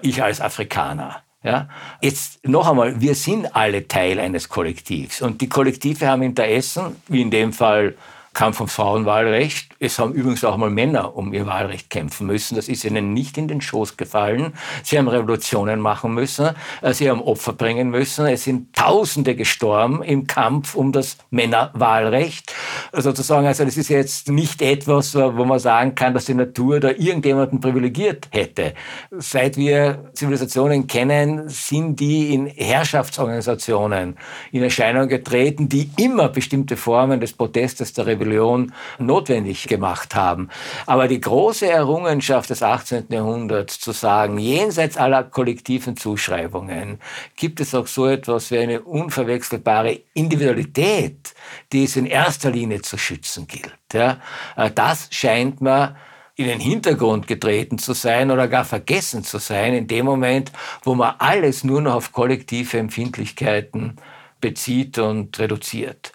[0.02, 1.22] ich als Afrikaner.
[1.42, 1.68] Ja?
[2.00, 7.22] Jetzt noch einmal, wir sind alle Teil eines Kollektivs und die Kollektive haben Interessen, wie
[7.22, 7.94] in dem Fall
[8.34, 9.70] Kampf ums Frauenwahlrecht.
[9.78, 12.56] Es haben übrigens auch mal Männer um ihr Wahlrecht kämpfen müssen.
[12.56, 14.54] Das ist ihnen nicht in den Schoß gefallen.
[14.82, 16.50] Sie haben Revolutionen machen müssen.
[16.82, 18.26] Äh, sie haben Opfer bringen müssen.
[18.26, 22.52] Es sind Tausende gestorben im Kampf um das Männerwahlrecht.
[22.92, 26.88] Sozusagen, also das ist jetzt nicht etwas, wo man sagen kann, dass die Natur da
[26.88, 28.74] irgendjemanden privilegiert hätte.
[29.12, 34.16] Seit wir Zivilisationen kennen, sind die in Herrschaftsorganisationen
[34.50, 40.48] in Erscheinung getreten, die immer bestimmte Formen des Protestes der Revolution Rebellion notwendig gemacht haben.
[40.86, 43.06] Aber die große Errungenschaft des 18.
[43.10, 46.98] Jahrhunderts zu sagen, jenseits aller kollektiven Zuschreibungen
[47.36, 51.34] gibt es auch so etwas wie eine unverwechselbare Individualität,
[51.72, 53.72] die es in erster Linie zu schützen gilt.
[53.92, 54.18] Ja,
[54.56, 55.96] äh, das scheint mir
[56.36, 60.50] in den Hintergrund getreten zu sein oder gar vergessen zu sein in dem Moment,
[60.82, 63.98] wo man alles nur noch auf kollektive Empfindlichkeiten
[64.40, 66.12] bezieht und reduziert.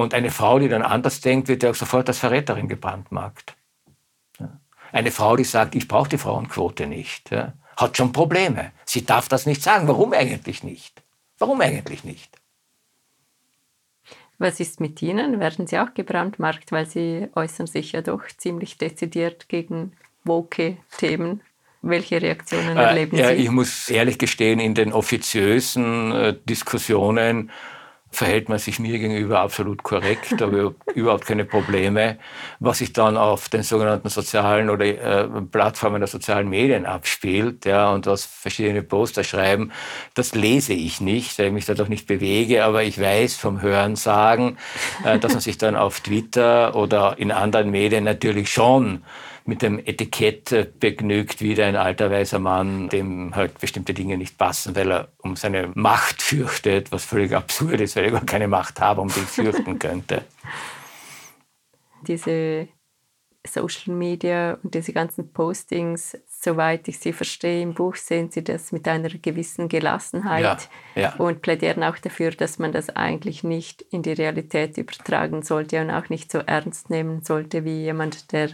[0.00, 3.54] Und eine Frau, die dann anders denkt, wird ja auch sofort als Verräterin gebrandmarkt.
[4.92, 7.30] Eine Frau, die sagt, ich brauche die Frauenquote nicht,
[7.76, 8.72] hat schon Probleme.
[8.84, 9.86] Sie darf das nicht sagen.
[9.86, 11.02] Warum eigentlich nicht?
[11.38, 12.38] Warum eigentlich nicht?
[14.38, 15.40] Was ist mit Ihnen?
[15.40, 19.92] Werden Sie auch gebrandmarkt, weil Sie äußern sich ja doch ziemlich dezidiert gegen
[20.24, 21.40] woke Themen?
[21.82, 23.42] Welche Reaktionen äh, erleben äh, ja, Sie?
[23.42, 27.50] Ich muss ehrlich gestehen, in den offiziösen äh, Diskussionen
[28.10, 32.18] verhält man sich mir gegenüber absolut korrekt, habe überhaupt keine Probleme.
[32.58, 37.90] Was sich dann auf den sogenannten sozialen oder äh, Plattformen der sozialen Medien abspielt, ja,
[37.90, 39.72] und was verschiedene Poster schreiben,
[40.14, 43.60] das lese ich nicht, weil ich mich da doch nicht bewege, aber ich weiß vom
[43.60, 44.56] Hören sagen,
[45.04, 49.02] äh, dass man sich dann auf Twitter oder in anderen Medien natürlich schon
[49.48, 54.76] mit dem Etikett begnügt, wie ein alter weißer Mann, dem halt bestimmte Dinge nicht passen,
[54.76, 58.78] weil er um seine Macht fürchtet, was völlig absurd ist, weil er gar keine Macht
[58.78, 60.26] habe, um die ich fürchten könnte.
[62.06, 62.68] Diese
[63.46, 68.70] Social Media und diese ganzen Postings, soweit ich sie verstehe, im Buch sehen Sie das
[68.70, 71.14] mit einer gewissen Gelassenheit ja, ja.
[71.14, 75.90] und plädieren auch dafür, dass man das eigentlich nicht in die Realität übertragen sollte und
[75.90, 78.50] auch nicht so ernst nehmen sollte wie jemand, der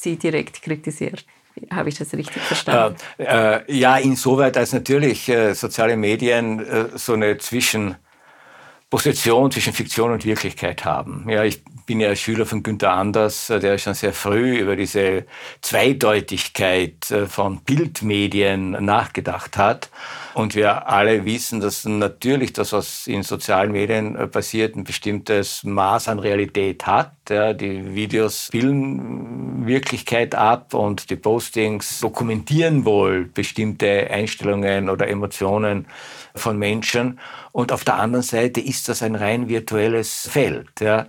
[0.00, 1.24] Sie direkt kritisiert.
[1.72, 2.94] Habe ich das richtig verstanden?
[3.18, 10.12] Äh, äh, ja, insoweit, als natürlich äh, soziale Medien äh, so eine Zwischenposition zwischen Fiktion
[10.12, 11.26] und Wirklichkeit haben.
[11.28, 15.24] Ja, ich bin ja Schüler von Günter Anders, äh, der schon sehr früh über diese
[15.60, 19.90] Zweideutigkeit äh, von Bildmedien nachgedacht hat.
[20.34, 26.06] Und wir alle wissen, dass natürlich das, was in sozialen Medien passiert, ein bestimmtes Maß
[26.06, 27.17] an Realität hat.
[27.30, 35.86] Ja, die Videos bilden Wirklichkeit ab und die Postings dokumentieren wohl bestimmte Einstellungen oder Emotionen
[36.34, 37.18] von Menschen.
[37.52, 40.80] Und auf der anderen Seite ist das ein rein virtuelles Feld.
[40.80, 41.06] Ja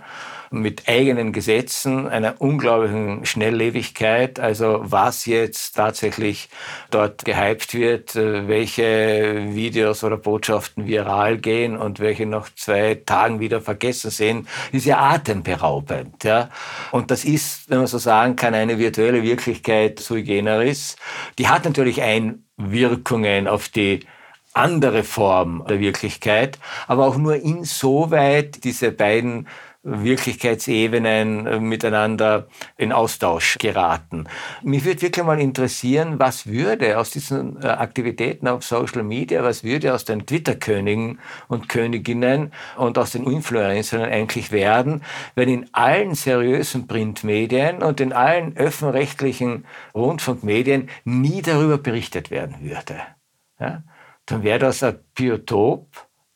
[0.52, 4.40] mit eigenen Gesetzen, einer unglaublichen Schnelllebigkeit.
[4.40, 6.48] Also was jetzt tatsächlich
[6.90, 13.38] dort gehypt wird, äh, welche Videos oder Botschaften viral gehen und welche nach zwei Tagen
[13.38, 16.24] wieder vergessen sind, ist ja atemberaubend.
[16.24, 16.50] Ja?
[16.90, 20.96] Und das ist, wenn man so sagen kann, eine virtuelle Wirklichkeit sui generis.
[21.38, 24.00] Die hat natürlich Einwirkungen auf die
[24.52, 26.58] andere Form der Wirklichkeit,
[26.88, 29.46] aber auch nur insoweit diese beiden
[29.82, 34.28] Wirklichkeitsebenen äh, miteinander in Austausch geraten.
[34.62, 39.64] Mich würde wirklich mal interessieren, was würde aus diesen äh, Aktivitäten auf Social Media, was
[39.64, 45.02] würde aus den Twitter-Königen und Königinnen und aus den Influencern eigentlich werden,
[45.34, 49.64] wenn in allen seriösen Printmedien und in allen öffentlich-rechtlichen
[49.94, 53.00] Rundfunkmedien nie darüber berichtet werden würde.
[53.58, 53.82] Ja?
[54.26, 55.86] Dann wäre das ein Biotop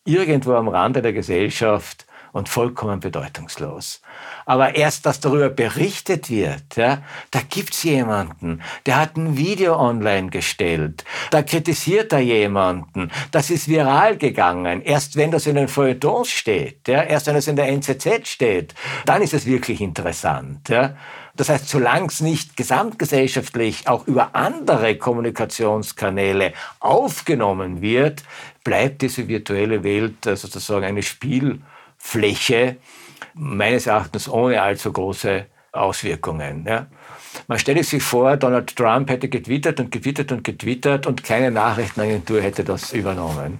[0.07, 4.02] irgendwo am Rande der Gesellschaft, und vollkommen bedeutungslos.
[4.44, 6.98] Aber erst, dass darüber berichtet wird, ja,
[7.30, 13.68] da gibt's jemanden, der hat ein Video online gestellt, da kritisiert er jemanden, das ist
[13.68, 14.82] viral gegangen.
[14.82, 18.74] Erst wenn das in den Feuilletons steht, ja, erst wenn das in der NZZ steht,
[19.06, 20.68] dann ist es wirklich interessant.
[20.68, 20.96] Ja.
[21.36, 28.24] Das heißt, solange es nicht gesamtgesellschaftlich auch über andere Kommunikationskanäle aufgenommen wird,
[28.64, 31.60] bleibt diese virtuelle Welt äh, sozusagen eine Spiel-
[32.06, 32.76] Fläche,
[33.32, 36.64] meines Erachtens ohne allzu große Auswirkungen.
[36.68, 36.86] Ja.
[37.48, 42.42] Man stelle sich vor, Donald Trump hätte getwittert und getwittert und getwittert und keine Nachrichtenagentur
[42.42, 43.58] hätte das übernommen.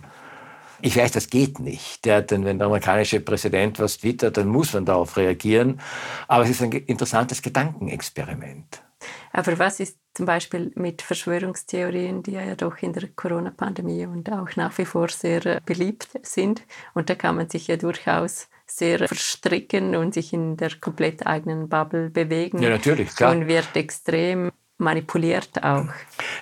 [0.83, 4.75] Ich weiß, das geht nicht, ja, denn wenn der amerikanische Präsident was twittert, dann muss
[4.75, 5.81] man darauf reagieren.
[6.29, 8.84] Aber es ist ein interessantes Gedankenexperiment.
[9.37, 14.55] Aber was ist zum Beispiel mit Verschwörungstheorien, die ja doch in der Corona-Pandemie und auch
[14.55, 16.63] nach wie vor sehr äh, beliebt sind?
[16.95, 21.69] Und da kann man sich ja durchaus sehr verstricken und sich in der komplett eigenen
[21.69, 22.63] Bubble bewegen.
[22.63, 23.33] Ja, natürlich, klar.
[23.33, 25.89] Und wird extrem manipuliert auch.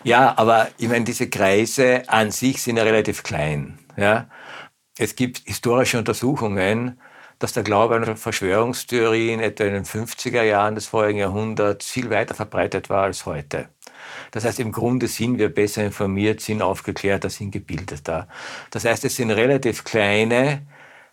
[0.05, 3.79] Ja, aber ich meine, diese Kreise an sich sind ja relativ klein.
[3.97, 4.29] Ja?
[4.99, 7.01] Es gibt historische Untersuchungen,
[7.43, 12.35] dass der Glaube an Verschwörungstheorien etwa in den 50er Jahren des vorigen Jahrhunderts viel weiter
[12.35, 13.69] verbreitet war als heute.
[14.31, 18.29] Das heißt, im Grunde sind wir besser informiert, sind aufgeklärter, sind gebildeter.
[18.71, 20.63] Das heißt, es sind relativ kleine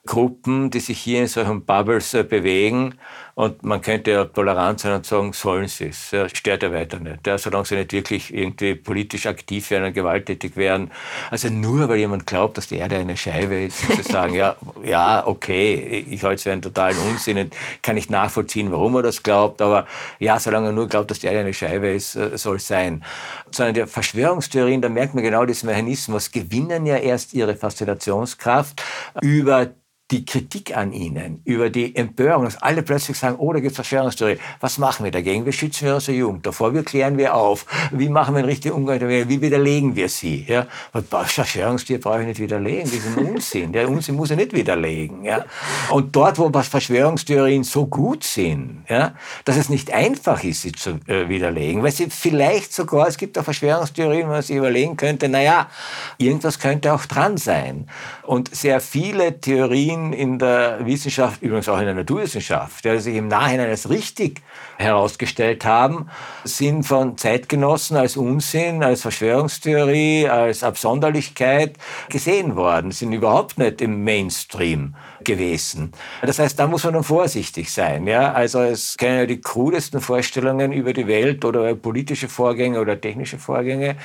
[0.06, 2.96] Gruppen, die sich hier in solchen Bubbles äh, bewegen
[3.40, 6.12] und man könnte ja tolerant sein und sagen, sollen sie es.
[6.12, 7.26] Ja, stört ja weiter nicht.
[7.26, 10.92] Ja, solange sie nicht wirklich irgendwie politisch aktiv werden und gewalttätig werden.
[11.32, 15.26] Also nur weil jemand glaubt, dass die Erde eine Scheibe ist, zu sagen, ja, ja,
[15.26, 17.50] okay, ich halte es für einen totalen Unsinn,
[17.82, 19.88] kann ich nachvollziehen, warum er das glaubt, aber
[20.20, 23.06] ja, solange er nur glaubt, dass die Erde eine Scheibe ist, äh, soll es sein.
[23.52, 28.84] Sondern die Verschwörungstheorien, da merkt man genau diesen Mechanismus, gewinnen ja erst ihre Faszinationskraft
[29.22, 29.70] über
[30.12, 33.76] die Kritik an ihnen, über die Empörung, dass alle plötzlich sagen, oh, da gibt es
[33.76, 34.38] Verschwörungstheorie.
[34.60, 35.46] Was machen wir dagegen?
[35.46, 36.46] Wie schützen wir unsere Jugend?
[36.46, 37.66] Davor, wie klären wir auf?
[37.92, 39.30] Wie machen wir einen richtigen Umgang damit?
[39.30, 40.46] Wie widerlegen wir sie?
[40.48, 40.66] Ja?
[40.92, 43.72] Verschwörungstheorie brauche ich nicht widerlegen, ein Unsinn.
[43.72, 45.24] Der Unsinn muss ich nicht widerlegen.
[45.24, 45.46] Ja?
[45.92, 49.14] Und dort, wo Verschwörungstheorien so gut sind, ja,
[49.46, 53.38] dass es nicht einfach ist, sie zu äh, widerlegen, weil sie vielleicht sogar, es gibt
[53.38, 55.70] auch Verschwörungstheorien, wo man sich überlegen könnte, naja,
[56.18, 57.88] irgendwas könnte auch dran sein.
[58.24, 63.16] Und sehr viele Theorien, Theorien in der Wissenschaft, übrigens auch in der Naturwissenschaft, die sich
[63.16, 64.42] im Nachhinein als richtig
[64.78, 66.10] herausgestellt haben,
[66.44, 71.78] sind von Zeitgenossen als Unsinn, als Verschwörungstheorie, als Absonderlichkeit
[72.10, 75.92] gesehen worden, sind überhaupt nicht im Mainstream gewesen.
[76.22, 78.08] Das heißt, da muss man dann vorsichtig sein.
[78.08, 78.32] Ja?
[78.32, 83.38] Also es können ja die krudesten Vorstellungen über die Welt oder politische Vorgänge oder technische
[83.38, 83.98] Vorgänge,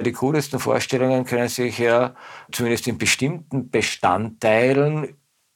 [0.00, 2.14] die krudesten Vorstellungen können sich ja
[2.52, 5.08] zumindest in bestimmten Bestandteilen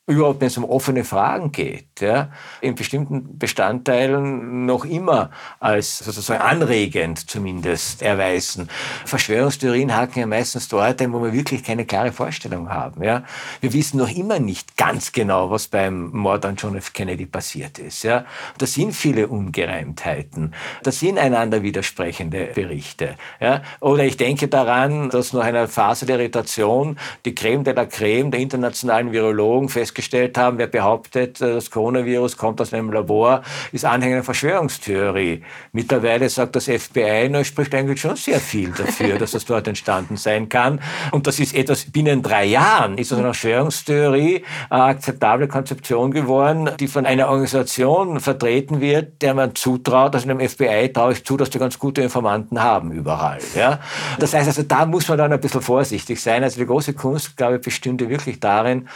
[0.07, 2.29] überhaupt wenn es um offene Fragen geht, ja,
[2.61, 5.31] in bestimmten Bestandteilen noch immer
[5.61, 8.69] als sozusagen anregend zumindest erweisen.
[9.07, 13.03] Verschwörungstheorien haken ja meistens dort ein, wo wir wirklich keine klare Vorstellung haben.
[13.03, 13.25] Ja.
[13.63, 16.93] Wir wissen noch immer nicht ganz genau, was beim Mord an John F.
[16.93, 18.03] Kennedy passiert ist.
[18.03, 18.27] Ja.
[18.59, 20.55] Da sind viele Ungereimtheiten.
[20.83, 23.17] Da sind einander widersprechende Berichte.
[23.41, 23.63] Ja.
[23.81, 28.31] Oder ich denke daran, dass nach einer Phase der Irritation die Creme de la Creme
[28.31, 33.43] der internationalen Virologen fest festgestellt haben, wer behauptet, äh, das Coronavirus kommt aus einem Labor,
[33.73, 35.43] ist Anhänger einer Verschwörungstheorie.
[35.73, 40.17] Mittlerweile sagt das FBI, na, spricht eigentlich schon sehr viel dafür, dass das dort entstanden
[40.17, 40.81] sein kann.
[41.13, 46.71] Und das ist etwas, binnen drei Jahren ist das eine Verschwörungstheorie eine akzeptable Konzeption geworden,
[46.81, 51.37] die von einer Organisation vertreten wird, der man zutraut, also dem FBI traue ich zu,
[51.37, 53.39] dass die ganz gute Informanten haben überall.
[53.55, 53.79] Ja?
[54.19, 56.43] Das heißt also, da muss man dann ein bisschen vorsichtig sein.
[56.43, 58.89] Also die große Kunst, glaube ich, bestünde wirklich darin,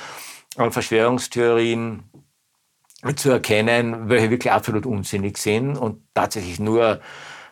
[0.58, 2.04] an Verschwörungstheorien
[3.16, 7.00] zu erkennen, welche wirklich absolut unsinnig sind und tatsächlich nur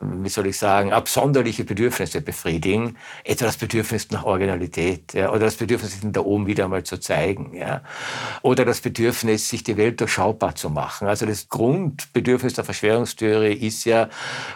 [0.00, 5.56] wie soll ich sagen, absonderliche Bedürfnisse befriedigen, etwa das Bedürfnis nach Originalität ja, oder das
[5.56, 7.82] Bedürfnis, sich da oben wieder einmal zu zeigen ja,
[8.42, 11.08] oder das Bedürfnis, sich die Welt durchschaubar zu machen.
[11.08, 14.08] Also das Grundbedürfnis der Verschwörungstheorie ist ja,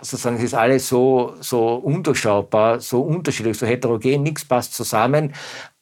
[0.03, 5.33] sozusagen, es ist alles so, so undurchschaubar, so unterschiedlich, so heterogen, nichts passt zusammen.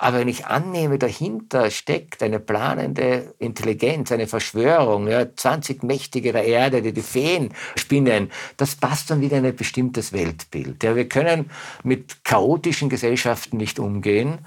[0.00, 6.44] Aber wenn ich annehme, dahinter steckt eine planende Intelligenz, eine Verschwörung, ja, 20 Mächtige der
[6.44, 10.82] Erde, die die Feen spinnen, das passt dann wieder in ein bestimmtes Weltbild.
[10.82, 11.50] Ja, wir können
[11.82, 14.38] mit chaotischen Gesellschaften nicht umgehen.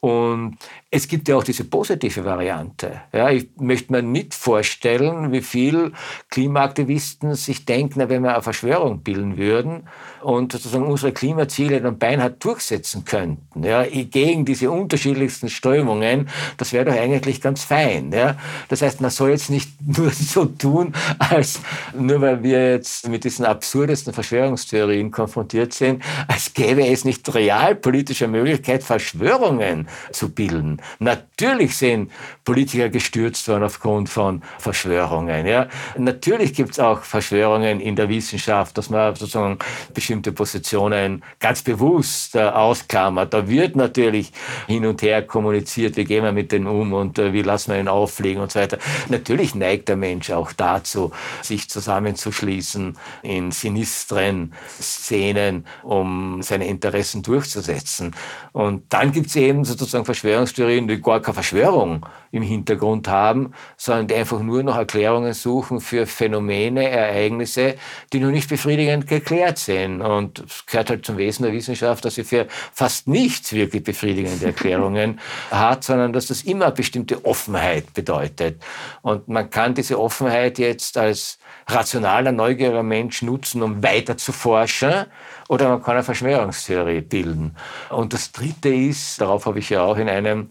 [0.00, 0.58] Und
[0.94, 3.00] es gibt ja auch diese positive Variante.
[3.12, 5.90] Ja, ich möchte mir nicht vorstellen, wie viel
[6.30, 9.88] Klimaaktivisten sich denken, wenn wir eine Verschwörung bilden würden
[10.22, 16.28] und sozusagen unsere Klimaziele dann beinahe durchsetzen könnten, ja, gegen diese unterschiedlichsten Strömungen,
[16.58, 18.12] das wäre doch eigentlich ganz fein.
[18.12, 18.36] Ja.
[18.68, 21.60] Das heißt, man soll jetzt nicht nur so tun, als
[21.98, 28.28] nur weil wir jetzt mit diesen absurdesten Verschwörungstheorien konfrontiert sind, als gäbe es nicht realpolitische
[28.28, 30.80] Möglichkeit, Verschwörungen zu bilden.
[30.98, 32.10] Natürlich sind
[32.44, 35.46] Politiker gestürzt worden aufgrund von Verschwörungen.
[35.46, 35.68] Ja.
[35.96, 39.58] Natürlich gibt es auch Verschwörungen in der Wissenschaft, dass man sozusagen
[39.92, 43.32] bestimmte Positionen ganz bewusst äh, ausklammert.
[43.32, 44.32] Da wird natürlich
[44.66, 47.80] hin und her kommuniziert, wie gehen wir mit denen um und äh, wie lassen wir
[47.80, 48.78] ihn auffliegen und so weiter.
[49.08, 51.12] Natürlich neigt der Mensch auch dazu,
[51.42, 58.14] sich zusammenzuschließen in sinistren Szenen, um seine Interessen durchzusetzen.
[58.52, 64.08] Und dann gibt es eben sozusagen Verschwörungstheorien, die gar keine Verschwörung im Hintergrund haben, sondern
[64.08, 67.76] die einfach nur noch Erklärungen suchen für Phänomene, Ereignisse,
[68.12, 70.02] die noch nicht befriedigend geklärt sind.
[70.02, 74.46] Und es gehört halt zum Wesen der Wissenschaft, dass sie für fast nichts wirklich befriedigende
[74.46, 75.20] Erklärungen
[75.50, 78.60] hat, sondern dass das immer bestimmte Offenheit bedeutet.
[79.02, 85.06] Und man kann diese Offenheit jetzt als rationaler, neugieriger Mensch nutzen, um weiter zu forschen,
[85.48, 87.56] oder man kann eine Verschwörungstheorie bilden.
[87.90, 90.50] Und das Dritte ist, darauf habe ich ja auch in einem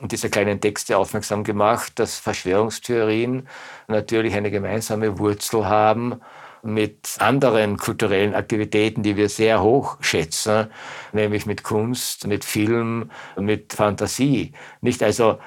[0.00, 3.46] dieser kleinen Texte aufmerksam gemacht, dass Verschwörungstheorien
[3.88, 6.20] natürlich eine gemeinsame Wurzel haben
[6.62, 10.66] mit anderen kulturellen Aktivitäten, die wir sehr hoch schätzen,
[11.12, 14.52] nämlich mit Kunst, mit Film, mit Fantasie.
[14.80, 15.38] Nicht also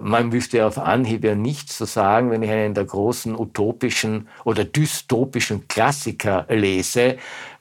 [0.00, 4.64] man wüsste auf Anhieb ja nichts zu sagen, wenn ich einen der großen utopischen oder
[4.64, 7.18] dystopischen Klassiker lese,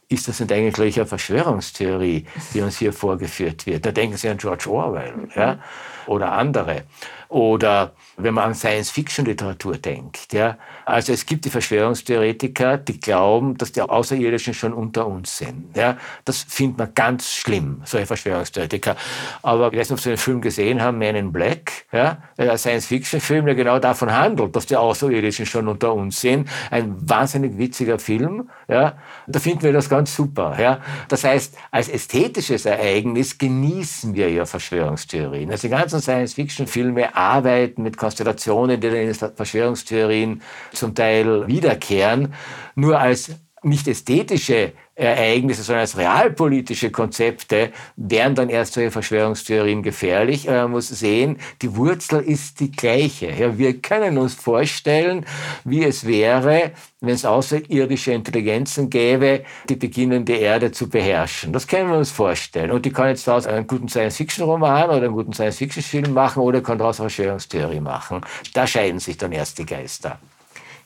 [0.10, 3.86] ist das nicht eigentlich eine Verschwörungstheorie, die uns hier vorgeführt wird?
[3.86, 5.60] Da denken Sie an George Orwell ja?
[6.06, 6.84] oder andere.
[7.28, 10.34] Oder wenn man an Science-Fiction-Literatur denkt.
[10.34, 10.58] Ja.
[10.86, 15.78] Also es gibt die Verschwörungstheoretiker, die glauben, dass die Außerirdischen schon unter uns sind.
[15.78, 15.98] Ja.
[16.26, 18.96] Das findet man ganz schlimm, solche Verschwörungstheoretiker.
[19.44, 22.58] Aber ich weiß nicht, ob Sie den Film gesehen haben, Man in Black, ja, ein
[22.58, 26.50] Science-Fiction-Film, der genau davon handelt, dass die Außerirdischen schon unter uns sind.
[26.72, 28.50] Ein wahnsinnig witziger Film.
[28.68, 28.98] Ja.
[29.28, 30.58] Da finden wir das ganz super.
[30.60, 30.80] Ja.
[31.08, 35.52] Das heißt, als ästhetisches Ereignis genießen wir ja Verschwörungstheorien.
[35.52, 40.42] Also die ganzen Science-Fiction-Filme arbeiten mit Konstellationen, die in Verschwörungstheorien
[40.72, 42.34] zum Teil wiederkehren,
[42.76, 43.32] nur als
[43.64, 50.48] nicht ästhetische Ereignisse, sondern als realpolitische Konzepte wären dann erst solche Verschwörungstheorien gefährlich.
[50.48, 53.32] Man muss sehen, die Wurzel ist die gleiche.
[53.32, 55.26] Ja, wir können uns vorstellen,
[55.64, 61.54] wie es wäre, wenn es außerirdische Intelligenzen gäbe, die beginnen, die Erde zu beherrschen.
[61.54, 62.72] Das können wir uns vorstellen.
[62.72, 66.78] Und die kann jetzt daraus einen guten Science-Fiction-Roman oder einen guten Science-Fiction-Film machen oder kann
[66.78, 68.22] daraus eine Verschwörungstheorie machen.
[68.54, 70.20] Da scheiden sich dann erst die Geister.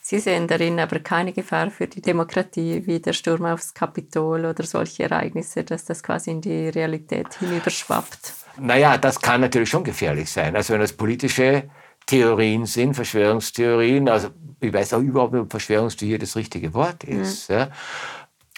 [0.04, 4.64] Sie sehen darin aber keine Gefahr für die Demokratie, wie der Sturm aufs Kapitol oder
[4.64, 8.34] solche Ereignisse, dass das quasi in die Realität hinüberschwappt.
[8.60, 10.56] Naja, das kann natürlich schon gefährlich sein.
[10.56, 11.70] Also wenn das politische
[12.08, 14.30] Theorien sind, Verschwörungstheorien, also
[14.60, 17.50] ich weiß auch überhaupt nicht, ob Verschwörungstheorie das richtige Wort ist.
[17.50, 17.56] Mhm.
[17.56, 17.70] Ja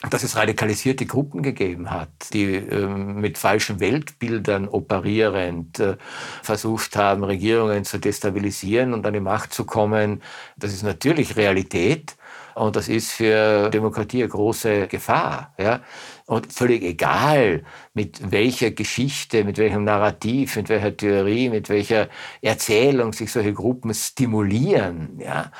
[0.10, 5.95] dass es radikalisierte Gruppen gegeben hat, die äh, mit falschen Weltbildern operierend äh,
[6.41, 10.22] versucht haben, Regierungen zu destabilisieren und an die Macht zu kommen.
[10.58, 12.16] Das ist natürlich Realität.
[12.56, 15.54] Und das ist für Demokratie eine große Gefahr.
[15.58, 15.82] Ja?
[16.26, 17.63] Und völlig egal,
[17.93, 22.07] mit welcher Geschichte, mit welchem Narrativ, mit welcher Theorie, mit welcher
[22.41, 25.19] Erzählung sich solche Gruppen stimulieren.
[25.19, 25.51] Ja?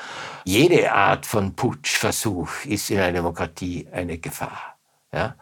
[0.44, 4.78] Jede Art von Putschversuch ist in einer Demokratie eine Gefahr.
[5.12, 5.36] Ja?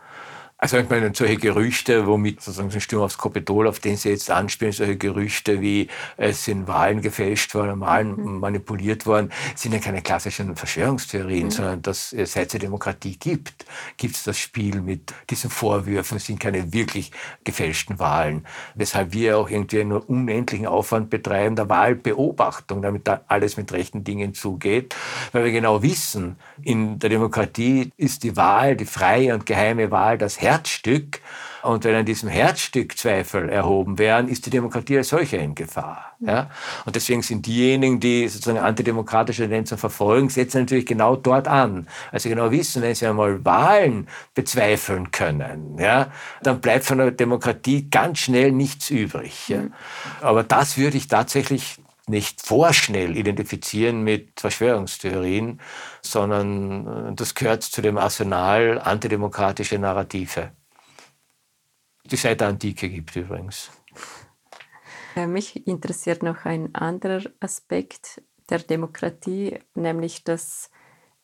[0.63, 4.11] Also ich meine, solche Gerüchte, womit sozusagen so ein Sturm aufs Kapitol, auf den Sie
[4.11, 8.39] jetzt anspielen, solche Gerüchte wie es sind Wahlen gefälscht worden, Wahlen mhm.
[8.39, 11.51] manipuliert worden, sind ja keine klassischen Verschwörungstheorien, mhm.
[11.51, 16.27] sondern dass es seit es Demokratie gibt, gibt es das Spiel mit diesen Vorwürfen, es
[16.27, 17.11] sind keine wirklich
[17.43, 18.47] gefälschten Wahlen.
[18.77, 24.05] Weshalb wir auch irgendwie einen unendlichen Aufwand betreiben der Wahlbeobachtung, damit da alles mit rechten
[24.05, 24.95] Dingen zugeht,
[25.33, 30.19] weil wir genau wissen, in der Demokratie ist die Wahl, die freie und geheime Wahl
[30.19, 31.21] das Herz Herzstück.
[31.63, 36.17] Und wenn an diesem Herzstück Zweifel erhoben werden, ist die Demokratie als solche in Gefahr.
[36.19, 36.51] Ja?
[36.85, 41.87] Und deswegen sind diejenigen, die sozusagen antidemokratische Tendenzen verfolgen, setzen natürlich genau dort an.
[42.11, 46.09] Also genau wissen, wenn sie einmal Wahlen bezweifeln können, ja,
[46.43, 49.49] dann bleibt von der Demokratie ganz schnell nichts übrig.
[49.49, 49.63] Ja?
[50.21, 51.77] Aber das würde ich tatsächlich
[52.09, 55.61] nicht vorschnell identifizieren mit Verschwörungstheorien,
[56.03, 60.53] sondern äh, das gehört zu dem Arsenal antidemokratischer Narrative.
[62.05, 63.71] Die seit der Antike gibt übrigens.
[65.15, 70.71] Äh, mich interessiert noch ein anderer Aspekt der Demokratie, nämlich dass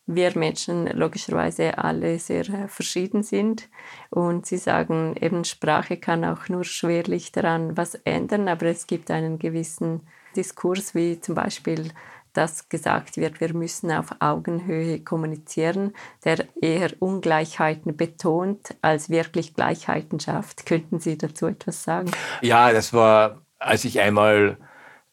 [0.07, 3.68] wir Menschen logischerweise alle sehr äh, verschieden sind.
[4.11, 9.11] Und Sie sagen, eben Sprache kann auch nur schwerlich daran was ändern, aber es gibt
[9.11, 10.07] einen gewissen
[10.37, 11.91] Diskurs, wie zum Beispiel
[12.39, 15.93] dass gesagt wird, wir müssen auf Augenhöhe kommunizieren,
[16.24, 20.64] der eher Ungleichheiten betont, als wirklich Gleichheiten schafft.
[20.64, 22.12] Könnten Sie dazu etwas sagen?
[22.43, 24.57] Ja, das war, als ich einmal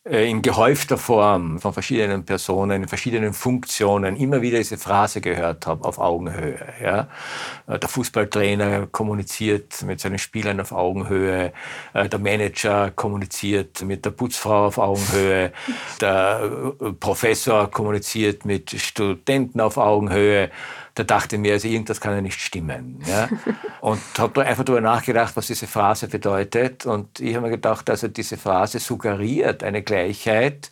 [0.07, 5.83] in gehäufter Form von verschiedenen Personen, in verschiedenen Funktionen immer wieder diese Phrase gehört habe,
[5.83, 6.59] auf Augenhöhe.
[6.81, 7.07] Ja?
[7.65, 11.53] Äh, der Fußballtrainer kommuniziert mit seinen Spielern auf Augenhöhe,
[11.93, 15.51] äh, der Manager kommuniziert mit der Putzfrau auf Augenhöhe,
[15.99, 16.51] der
[16.99, 20.51] Professor kommuniziert mit Studenten auf Augenhöhe
[20.95, 23.03] da dachte ich mir, also irgendwas kann ja nicht stimmen.
[23.05, 23.27] Ja?
[23.81, 26.85] Und habe einfach darüber nachgedacht, was diese Phrase bedeutet.
[26.85, 30.71] Und ich habe mir gedacht, also diese Phrase suggeriert eine Gleichheit,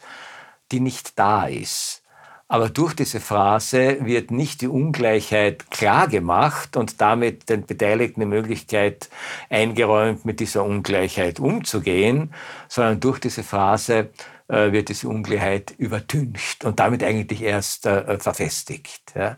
[0.71, 2.03] die nicht da ist.
[2.47, 8.27] Aber durch diese Phrase wird nicht die Ungleichheit klar gemacht und damit den Beteiligten die
[8.27, 9.09] Möglichkeit
[9.49, 12.33] eingeräumt, mit dieser Ungleichheit umzugehen,
[12.67, 14.09] sondern durch diese Phrase
[14.47, 19.13] äh, wird diese Ungleichheit übertüncht und damit eigentlich erst äh, verfestigt.
[19.15, 19.37] Ja.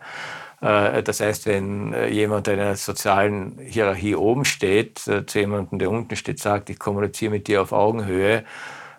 [0.61, 5.79] Äh, das heißt, wenn äh, jemand in einer sozialen Hierarchie oben steht, äh, zu jemandem,
[5.79, 8.43] der unten steht, sagt, ich kommuniziere mit dir auf Augenhöhe,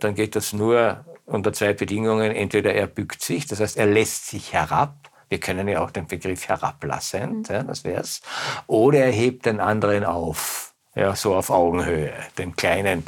[0.00, 2.32] dann geht das nur unter zwei Bedingungen.
[2.32, 4.94] Entweder er bückt sich, das heißt, er lässt sich herab.
[5.28, 7.54] Wir können ja auch den Begriff herablassend, mhm.
[7.54, 8.22] ja, das wär's.
[8.66, 13.04] Oder er hebt den anderen auf, ja, so auf Augenhöhe, den kleinen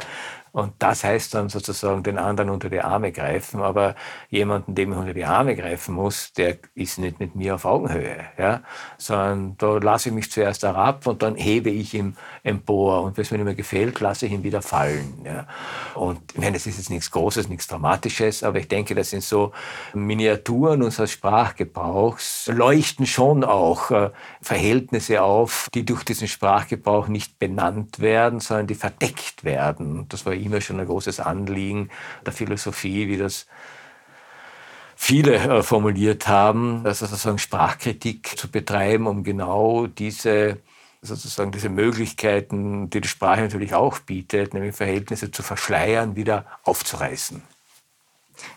[0.51, 3.61] und das heißt dann sozusagen den anderen unter die Arme greifen.
[3.61, 3.95] Aber
[4.29, 8.25] jemanden, dem ich unter die Arme greifen muss, der ist nicht mit mir auf Augenhöhe.
[8.37, 8.61] Ja?
[8.97, 13.03] Sondern da lasse ich mich zuerst herab und dann hebe ich ihn empor.
[13.03, 15.21] Und wenn es mir nicht mehr gefällt, lasse ich ihn wieder fallen.
[15.23, 15.45] Ja?
[15.93, 19.23] Und ich meine, das ist jetzt nichts Großes, nichts Dramatisches, aber ich denke, das sind
[19.23, 19.51] so
[19.93, 24.09] Miniaturen unseres Sprachgebrauchs, leuchten schon auch äh,
[24.41, 30.07] Verhältnisse auf, die durch diesen Sprachgebrauch nicht benannt werden, sondern die verdeckt werden.
[30.09, 31.89] Das war immer schon ein großes Anliegen
[32.25, 33.47] der Philosophie, wie das
[34.95, 40.57] viele äh, formuliert haben, also sozusagen Sprachkritik zu betreiben, um genau diese
[41.01, 47.41] sozusagen diese Möglichkeiten, die die Sprache natürlich auch bietet, nämlich Verhältnisse zu verschleiern, wieder aufzureißen.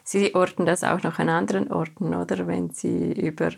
[0.04, 2.46] Sie orten das auch noch an anderen Orten, oder?
[2.46, 3.50] Wenn Sie über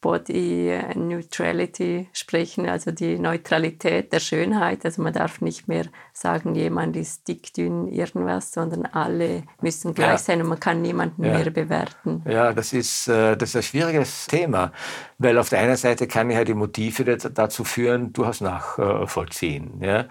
[0.00, 4.84] Body Neutrality sprechen, also die Neutralität der Schönheit.
[4.84, 10.10] Also man darf nicht mehr sagen, jemand ist dick, dünn, irgendwas, sondern alle müssen gleich
[10.10, 10.18] ja.
[10.18, 11.34] sein und man kann niemanden ja.
[11.34, 12.22] mehr bewerten.
[12.28, 14.72] Ja, das ist, äh, das ist ein schwieriges Thema,
[15.18, 19.80] weil auf der einen Seite kann ich halt die Motive dazu führen, durchaus nachvollziehen.
[19.80, 20.06] Ja?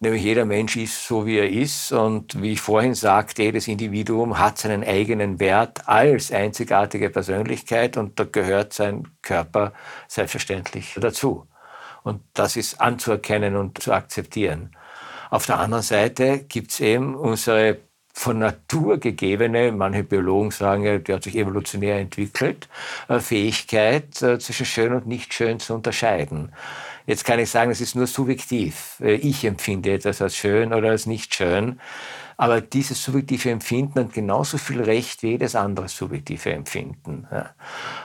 [0.00, 1.92] Nämlich jeder Mensch ist so, wie er ist.
[1.92, 8.18] Und wie ich vorhin sagte, jedes Individuum hat seinen eigenen Wert als einzigartige Persönlichkeit und
[8.18, 9.72] da gehört sein Körper
[10.08, 11.46] selbstverständlich dazu.
[12.02, 14.70] Und das ist anzuerkennen und zu akzeptieren.
[15.30, 17.78] Auf der anderen Seite gibt es eben unsere
[18.18, 22.66] von Natur gegebene, manche Biologen sagen die hat sich evolutionär entwickelt,
[23.08, 26.52] äh, Fähigkeit äh, zwischen schön und nicht schön zu unterscheiden.
[27.06, 29.00] Jetzt kann ich sagen, es ist nur subjektiv.
[29.00, 31.80] Äh, ich empfinde etwas als schön oder als nicht schön.
[32.38, 37.26] Aber dieses subjektive Empfinden hat genauso viel Recht wie jedes andere subjektive Empfinden.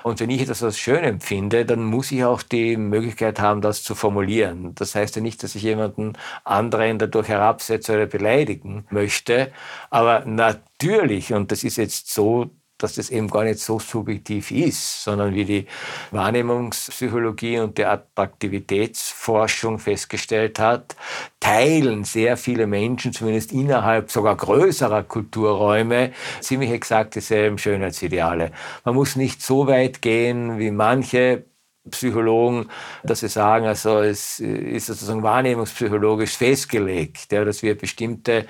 [0.04, 3.84] Und wenn ich etwas als schön empfinde, dann muss ich auch die Möglichkeit haben, das
[3.84, 4.74] zu formulieren.
[4.76, 6.14] Das heißt ja nicht, dass ich jemanden
[6.46, 9.52] anderen dadurch herabsetze oder beleidigen möchte.
[9.90, 12.52] Aber natürlich, und das ist jetzt so,
[12.84, 15.68] dass das eben gar nicht so subjektiv ist, sondern wie die
[16.12, 20.96] Wahrnehmungspsychologie und die Attraktivitätsforschung festgestellt hat,
[21.40, 28.52] teilen sehr viele Menschen, zumindest innerhalb sogar größerer Kulturräume, ziemlich exakt dieselben Schönheitsideale.
[28.86, 31.46] Man muss nicht so weit gehen, wie manche
[31.90, 32.70] Psychologen,
[33.04, 38.46] dass sie sagen, also es ist sozusagen wahrnehmungspsychologisch festgelegt, ja, dass wir bestimmte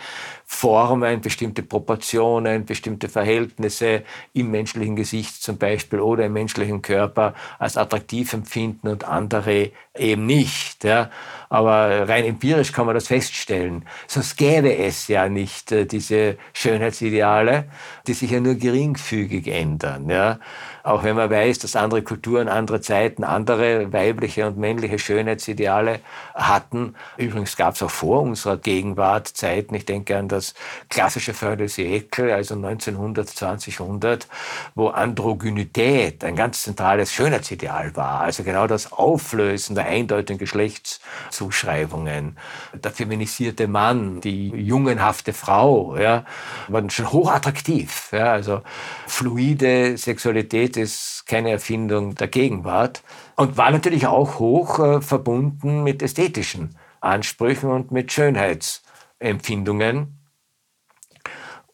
[0.53, 7.77] Formen, bestimmte Proportionen, bestimmte Verhältnisse im menschlichen Gesicht zum Beispiel oder im menschlichen Körper als
[7.77, 10.83] attraktiv empfinden und andere eben nicht.
[10.83, 11.09] Ja.
[11.49, 13.85] Aber rein empirisch kann man das feststellen.
[14.07, 17.65] Sonst gäbe es ja nicht äh, diese Schönheitsideale,
[18.05, 20.09] die sich ja nur geringfügig ändern.
[20.09, 20.37] Ja.
[20.83, 25.99] Auch wenn man weiß, dass andere Kulturen, andere Zeiten, andere weibliche und männliche Schönheitsideale
[26.33, 26.95] hatten.
[27.17, 30.40] Übrigens gab es auch vor unserer Gegenwart Zeiten, ich denke an das
[30.89, 34.27] klassische Fördelsiekel, also 1900, 2000,
[34.75, 38.21] wo Androgynität ein ganz zentrales Schönheitsideal war.
[38.21, 42.37] Also genau das Auflösen der eindeutigen Geschlechtszuschreibungen.
[42.73, 46.25] Der feminisierte Mann, die jungenhafte Frau, ja,
[46.67, 48.09] waren schon hochattraktiv.
[48.11, 48.61] Ja, also
[49.07, 53.03] fluide Sexualität ist keine Erfindung der Gegenwart
[53.35, 60.20] und war natürlich auch hoch äh, verbunden mit ästhetischen Ansprüchen und mit Schönheitsempfindungen.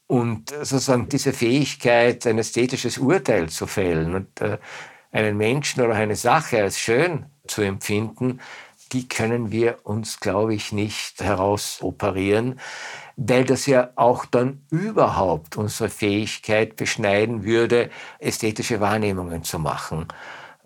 [0.08, 4.58] Und sozusagen diese Fähigkeit, ein ästhetisches Urteil zu fällen und äh,
[5.12, 8.40] einen Menschen oder eine Sache als schön zu empfinden,
[8.94, 12.60] die können wir uns, glaube ich, nicht herausoperieren
[13.18, 17.90] weil das ja auch dann überhaupt unsere Fähigkeit beschneiden würde,
[18.20, 20.08] ästhetische Wahrnehmungen zu machen.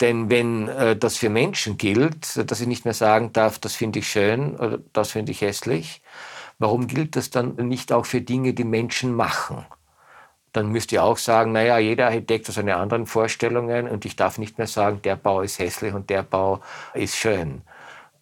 [0.01, 3.99] Denn wenn äh, das für Menschen gilt, dass ich nicht mehr sagen darf, das finde
[3.99, 6.01] ich schön oder das finde ich hässlich,
[6.61, 9.65] warum gilt das dann nicht auch für Dinge, die Menschen machen?
[10.53, 14.37] Dann müsst ihr auch sagen, naja, jeder Architekt hat seine anderen Vorstellungen und ich darf
[14.37, 16.61] nicht mehr sagen, der Bau ist hässlich und der Bau
[16.93, 17.61] ist schön.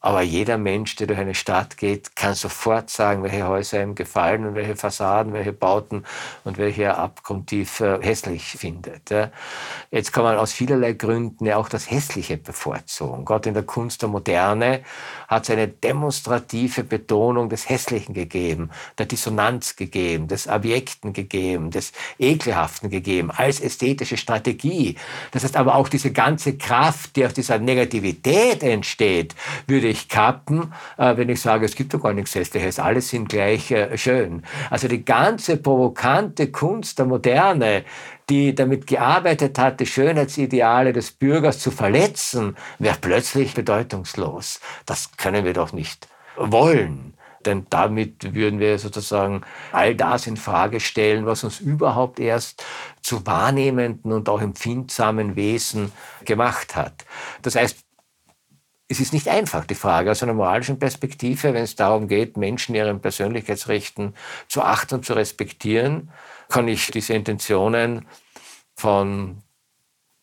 [0.01, 4.45] Aber jeder Mensch, der durch eine Stadt geht, kann sofort sagen, welche Häuser ihm gefallen
[4.45, 6.05] und welche Fassaden, welche Bauten
[6.45, 9.09] und welche er abgrundtief äh, hässlich findet.
[9.91, 13.25] Jetzt kann man aus vielerlei Gründen ja auch das Hässliche bevorzugen.
[13.25, 14.81] Gott in der Kunst der Moderne
[15.27, 21.91] hat es eine demonstrative Betonung des Hässlichen gegeben, der Dissonanz gegeben, des Abjekten gegeben, des
[22.17, 24.95] Ekelhaften gegeben, als ästhetische Strategie.
[25.31, 29.35] Das heißt aber auch diese ganze Kraft, die aus dieser Negativität entsteht,
[29.67, 33.29] würde ich kappen, äh, wenn ich sage, es gibt doch gar nichts Hässliches, alles sind
[33.29, 34.43] gleich äh, schön.
[34.69, 37.83] Also die ganze provokante Kunst der Moderne,
[38.29, 44.59] die damit gearbeitet hat, die Schönheitsideale des Bürgers zu verletzen, wäre plötzlich bedeutungslos.
[44.85, 47.13] Das können wir doch nicht wollen.
[47.45, 52.63] Denn damit würden wir sozusagen all das in Frage stellen, was uns überhaupt erst
[53.01, 55.91] zu wahrnehmenden und auch empfindsamen Wesen
[56.25, 57.05] gemacht hat.
[57.41, 57.79] Das heißt,
[58.91, 62.73] es ist nicht einfach, die Frage aus einer moralischen Perspektive, wenn es darum geht, Menschen
[62.73, 64.15] ihren Persönlichkeitsrechten
[64.47, 66.11] zu achten und zu respektieren,
[66.49, 68.07] kann ich diese Intentionen
[68.75, 69.43] von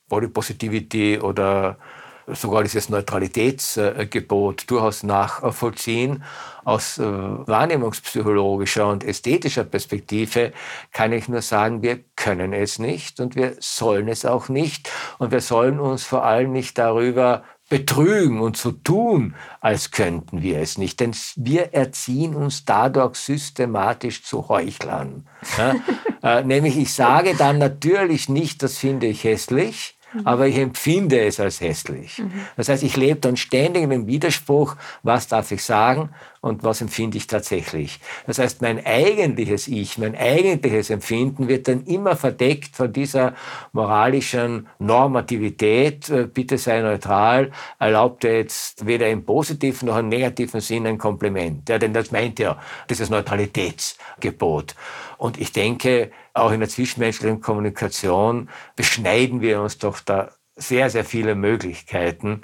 [0.08, 1.78] Body Positivity oder
[2.26, 6.24] sogar dieses Neutralitätsgebot durchaus nachvollziehen.
[6.64, 10.52] Aus äh, wahrnehmungspsychologischer und ästhetischer Perspektive
[10.92, 14.90] kann ich nur sagen, wir können es nicht und wir sollen es auch nicht.
[15.18, 20.60] Und wir sollen uns vor allem nicht darüber betrügen und so tun, als könnten wir
[20.60, 21.00] es nicht.
[21.00, 25.26] Denn wir erziehen uns dadurch systematisch zu Heuchlern.
[25.58, 25.74] Ja?
[26.22, 30.26] äh, nämlich ich sage dann natürlich nicht, das finde ich hässlich, Mhm.
[30.26, 32.18] aber ich empfinde es als hässlich.
[32.18, 32.32] Mhm.
[32.56, 36.10] Das heißt, ich lebe dann ständig in dem Widerspruch, was darf ich sagen
[36.46, 38.00] und was empfinde ich tatsächlich.
[38.26, 43.34] Das heißt, mein eigentliches Ich, mein eigentliches Empfinden wird dann immer verdeckt von dieser
[43.72, 46.08] moralischen Normativität.
[46.08, 50.98] Äh, bitte sei neutral, erlaubt er jetzt weder im positiven noch im negativen Sinn ein
[50.98, 51.68] Kompliment.
[51.68, 54.74] Ja, denn das meint ja dieses Neutralitätsgebot.
[55.18, 61.04] Und ich denke, auch in der zwischenmenschlichen Kommunikation beschneiden wir uns doch da sehr, sehr
[61.04, 62.42] viele Möglichkeiten,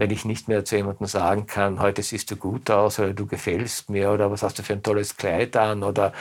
[0.00, 3.26] wenn ich nicht mehr zu jemandem sagen kann, heute siehst du gut aus oder du
[3.26, 6.14] gefällst mir oder was hast du für ein tolles Kleid an oder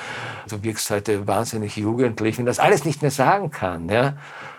[0.49, 4.17] du wirkst heute wahnsinnig jugendlich, wenn das alles nicht mehr sagen kann, ja,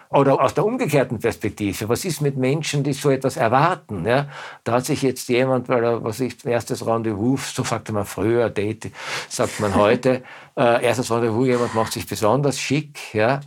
[0.09, 4.07] oder aus der umgekehrten Perspektive, was ist mit Menschen, die so etwas erwarten?
[4.07, 4.27] Ja?
[4.64, 8.49] Da hat sich jetzt jemand, weil er, was ich, erstes Rendezvous, so sagte man früher,
[8.49, 8.91] Date,
[9.29, 10.23] sagt man heute,
[10.57, 13.41] äh, erstes Rendezvous, jemand macht sich besonders schick, ja,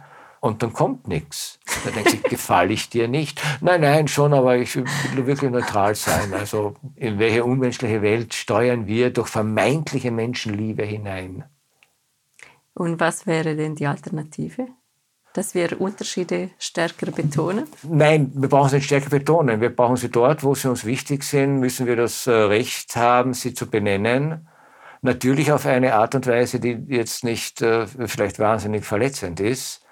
[0.44, 1.58] und dann kommt nichts.
[1.86, 3.42] Da denkt sich, gefalle ich dir nicht?
[3.62, 6.34] Nein, nein, schon, aber ich will wirklich neutral sein.
[6.34, 11.46] Also in welche unmenschliche Welt steuern wir durch vermeintliche Menschenliebe hinein?
[12.74, 14.68] Und was wäre denn die Alternative?
[15.36, 17.66] dass wir Unterschiede stärker betonen?
[17.82, 19.62] Nein, wir brauchen sie nicht stärker betonen.
[19.62, 23.34] Wir brauchen sie dort, wo sie uns wichtig sind, müssen wir das äh, Recht haben,
[23.34, 24.48] sie zu benennen.
[25.02, 29.83] Natürlich auf eine Art und Weise, die jetzt nicht äh, vielleicht wahnsinnig verletzend ist.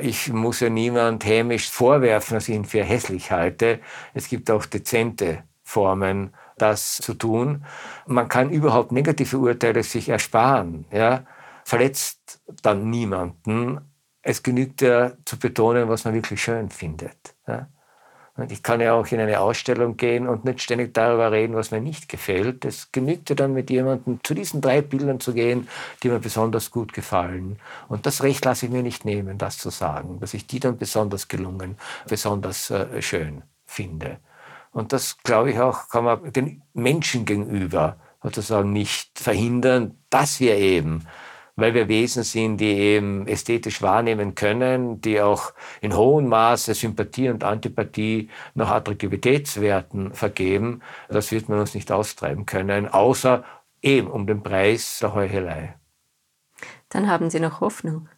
[0.00, 3.80] Ich muss ja niemand hämisch vorwerfen, dass ich ihn für hässlich halte.
[4.14, 7.64] Es gibt auch dezente Formen, das zu tun.
[8.06, 10.86] Man kann überhaupt negative Urteile sich ersparen.
[10.92, 11.24] Ja?
[11.64, 13.80] Verletzt dann niemanden.
[14.22, 17.34] Es genügt ja zu betonen, was man wirklich schön findet.
[17.46, 17.68] Ja?
[18.38, 21.72] Und ich kann ja auch in eine Ausstellung gehen und nicht ständig darüber reden, was
[21.72, 22.64] mir nicht gefällt.
[22.64, 25.66] Es genügt ja dann mit jemandem zu diesen drei Bildern zu gehen,
[26.04, 27.58] die mir besonders gut gefallen.
[27.88, 30.78] Und das Recht lasse ich mir nicht nehmen, das zu sagen, dass ich die dann
[30.78, 31.76] besonders gelungen,
[32.06, 34.18] besonders äh, schön finde.
[34.70, 40.56] Und das, glaube ich, auch kann man den Menschen gegenüber sozusagen nicht verhindern, dass wir
[40.56, 41.04] eben
[41.58, 47.30] weil wir Wesen sind, die eben ästhetisch wahrnehmen können, die auch in hohem Maße Sympathie
[47.30, 50.82] und Antipathie nach Attraktivitätswerten vergeben.
[51.08, 53.42] Das wird man uns nicht austreiben können, außer
[53.82, 55.74] eben um den Preis der Heuchelei.
[56.90, 58.08] Dann haben Sie noch Hoffnung.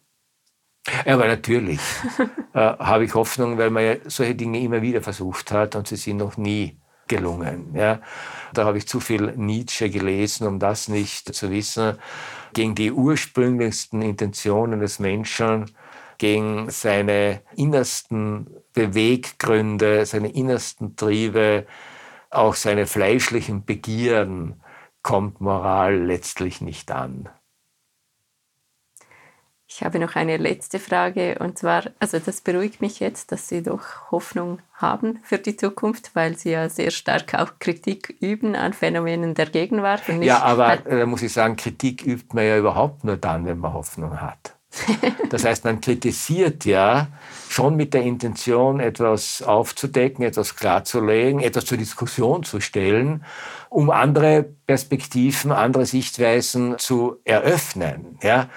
[1.05, 1.81] Ja, aber natürlich
[2.53, 5.95] äh, habe ich Hoffnung, weil man ja solche Dinge immer wieder versucht hat und sie
[5.95, 6.77] sind noch nie
[7.07, 7.73] gelungen.
[7.75, 8.01] Ja.
[8.53, 11.97] Da habe ich zu viel Nietzsche gelesen, um das nicht zu wissen
[12.53, 15.71] gegen die ursprünglichsten Intentionen des Menschen,
[16.17, 21.65] gegen seine innersten Beweggründe, seine innersten Triebe,
[22.29, 24.61] auch seine fleischlichen Begierden
[25.03, 27.29] kommt Moral letztlich nicht an.
[29.73, 33.63] Ich habe noch eine letzte Frage und zwar, also das beruhigt mich jetzt, dass Sie
[33.63, 38.73] doch Hoffnung haben für die Zukunft, weil Sie ja sehr stark auch Kritik üben an
[38.73, 40.01] Phänomenen der Gegenwart.
[40.19, 43.71] ja, aber da muss ich sagen, Kritik übt man ja überhaupt nur dann, wenn man
[43.71, 44.55] Hoffnung hat.
[45.29, 47.07] Das heißt, man kritisiert ja
[47.47, 53.23] schon mit der Intention, etwas aufzudecken, etwas klarzulegen, etwas zur Diskussion zu stellen,
[53.69, 58.19] um andere Perspektiven, andere Sichtweisen zu eröffnen.
[58.21, 58.49] Ja?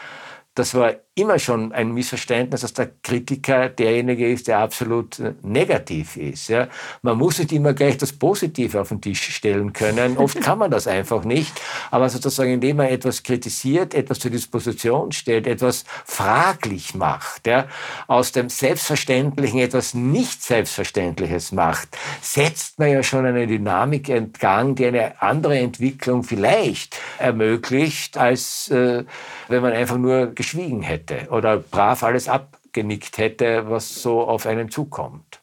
[0.57, 6.17] Das war immer schon ein Missverständnis, dass der Kritiker derjenige ist, der absolut äh, negativ
[6.17, 6.49] ist.
[6.49, 6.67] Ja.
[7.03, 10.17] Man muss nicht immer gleich das Positive auf den Tisch stellen können.
[10.19, 11.53] Oft kann man das einfach nicht.
[11.93, 17.69] Aber sozusagen, indem man etwas kritisiert, etwas zur Disposition stellt, etwas fraglich macht, ja,
[18.09, 24.87] aus dem Selbstverständlichen etwas nicht Selbstverständliches macht, setzt man ja schon eine Dynamik entgang, die
[24.87, 29.05] eine andere Entwicklung vielleicht ermöglicht, als äh,
[29.47, 34.47] wenn man einfach nur geschwiegen hätte hätte oder brav alles abgenickt hätte, was so auf
[34.47, 35.41] einen zukommt.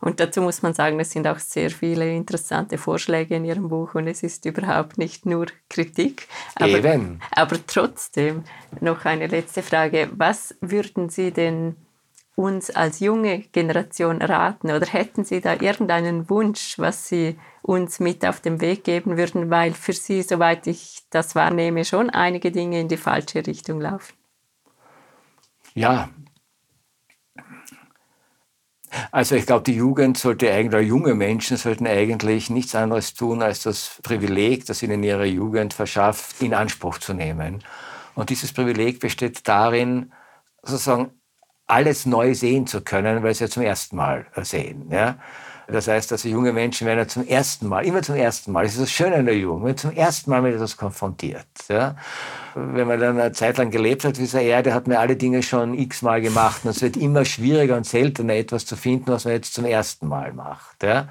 [0.00, 3.94] Und dazu muss man sagen, es sind auch sehr viele interessante Vorschläge in Ihrem Buch
[3.94, 6.26] und es ist überhaupt nicht nur Kritik.
[6.56, 7.20] Aber, Eben.
[7.30, 8.42] aber trotzdem
[8.80, 10.10] noch eine letzte Frage.
[10.12, 11.76] Was würden Sie denn
[12.34, 18.26] uns als junge Generation raten oder hätten Sie da irgendeinen Wunsch, was Sie uns mit
[18.26, 22.80] auf den Weg geben würden, weil für Sie, soweit ich das wahrnehme, schon einige Dinge
[22.80, 24.14] in die falsche Richtung laufen?
[25.74, 26.10] Ja.
[29.10, 33.42] Also ich glaube, die Jugend sollte eigentlich, oder junge Menschen sollten eigentlich nichts anderes tun,
[33.42, 37.64] als das Privileg, das ihnen ihre Jugend verschafft, in Anspruch zu nehmen.
[38.14, 40.12] Und dieses Privileg besteht darin,
[40.62, 41.10] sozusagen
[41.66, 44.90] alles neu sehen zu können, weil sie ja zum ersten Mal sehen.
[44.90, 45.16] Ja?
[45.68, 48.74] Das heißt, dass junge Menschen werden ja zum ersten Mal, immer zum ersten Mal, das
[48.74, 51.46] ist das Schöne an der Jugend, werden zum ersten Mal mit etwas konfrontiert.
[51.68, 51.96] Ja?
[52.54, 55.42] Wenn man dann eine Zeit lang gelebt hat wie dieser Erde, hat man alle Dinge
[55.42, 59.34] schon x-mal gemacht und es wird immer schwieriger und seltener etwas zu finden, was man
[59.34, 60.82] jetzt zum ersten Mal macht.
[60.82, 61.08] Ja?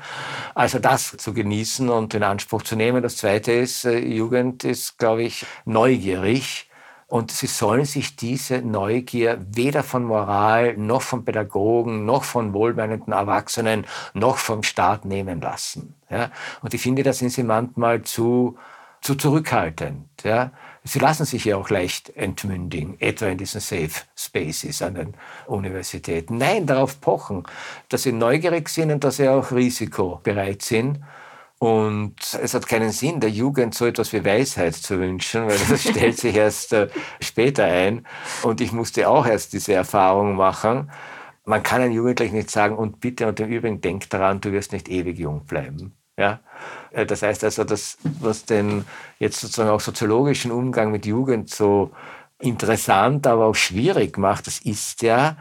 [0.53, 3.01] Also das zu genießen und in Anspruch zu nehmen.
[3.01, 6.67] Das Zweite ist, äh, Jugend ist, glaube ich, neugierig
[7.11, 13.11] und sie sollen sich diese Neugier weder von Moral, noch von Pädagogen, noch von wohlmeinenden
[13.11, 15.93] Erwachsenen, noch vom Staat nehmen lassen.
[16.09, 16.31] Ja?
[16.61, 18.57] Und ich finde, da sind sie manchmal zu,
[19.01, 20.07] zu zurückhaltend.
[20.23, 20.53] Ja?
[20.85, 25.13] Sie lassen sich ja auch leicht entmündigen, etwa in diesen Safe Spaces an den
[25.47, 26.37] Universitäten.
[26.37, 27.43] Nein, darauf pochen,
[27.89, 31.01] dass sie neugierig sind und dass sie auch risikobereit sind.
[31.61, 35.83] Und es hat keinen Sinn, der Jugend so etwas wie Weisheit zu wünschen, weil das
[35.87, 36.87] stellt sich erst äh,
[37.19, 38.07] später ein.
[38.41, 40.89] Und ich musste auch erst diese Erfahrung machen.
[41.45, 44.71] Man kann einem Jugendlichen nicht sagen, und bitte und im Übrigen denk daran, du wirst
[44.71, 45.93] nicht ewig jung bleiben.
[46.17, 46.39] Ja?
[46.89, 48.85] Äh, das heißt also, das, was den
[49.19, 51.91] jetzt sozusagen auch soziologischen Umgang mit Jugend so
[52.39, 55.37] interessant, aber auch schwierig macht, das ist ja,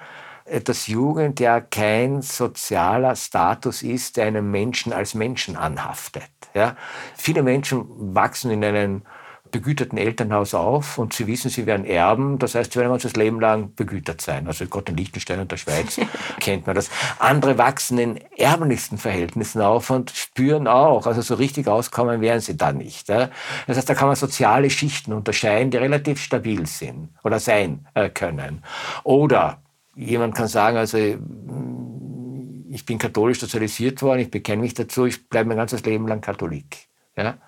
[0.64, 6.30] dass Jugend ja kein sozialer Status ist, der einem Menschen als Menschen anhaftet.
[6.54, 6.76] Ja?
[7.16, 7.84] Viele Menschen
[8.14, 9.02] wachsen in einem
[9.50, 12.38] begüterten Elternhaus auf und sie wissen, sie werden erben.
[12.38, 14.46] Das heißt, sie werden das Leben lang begütert sein.
[14.46, 16.00] Also Gott in Liechtenstein und der Schweiz
[16.40, 16.90] kennt man das.
[17.18, 22.56] Andere wachsen in ärmlichsten Verhältnissen auf und spüren auch, also so richtig auskommen werden sie
[22.56, 23.08] da nicht.
[23.08, 23.30] Ja.
[23.66, 28.08] Das heißt, da kann man soziale Schichten unterscheiden, die relativ stabil sind oder sein äh,
[28.08, 28.62] können.
[29.04, 29.58] Oder
[30.00, 35.48] jemand kann sagen, also ich bin katholisch sozialisiert worden, ich bekenne mich dazu, ich bleibe
[35.48, 36.88] mein ganzes Leben lang Katholik.
[37.16, 37.38] Ja?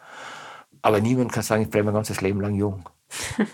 [0.83, 2.89] Aber niemand kann sagen, ich bleibe mein ganzes Leben lang jung.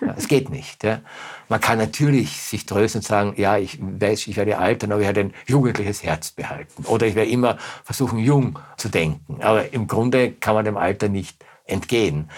[0.01, 0.85] Ja, es geht nicht.
[0.85, 1.01] Ja.
[1.49, 5.07] Man kann natürlich sich trösten und sagen, ja, ich weiß, ich werde altern, aber ich
[5.07, 6.85] werde ein jugendliches Herz behalten.
[6.85, 9.43] Oder ich werde immer versuchen, jung zu denken.
[9.43, 12.29] Aber im Grunde kann man dem Alter nicht entgehen.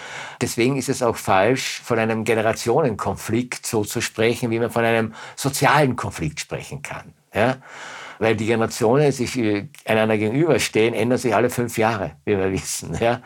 [0.41, 5.15] Deswegen ist es auch falsch, von einem Generationenkonflikt so zu sprechen, wie man von einem
[5.35, 7.13] sozialen Konflikt sprechen kann.
[7.33, 7.57] Ja
[8.21, 12.95] weil die Generationen sich äh, einander gegenüberstehen, ändern sich alle fünf Jahre, wie wir wissen.
[13.01, 13.21] Ja?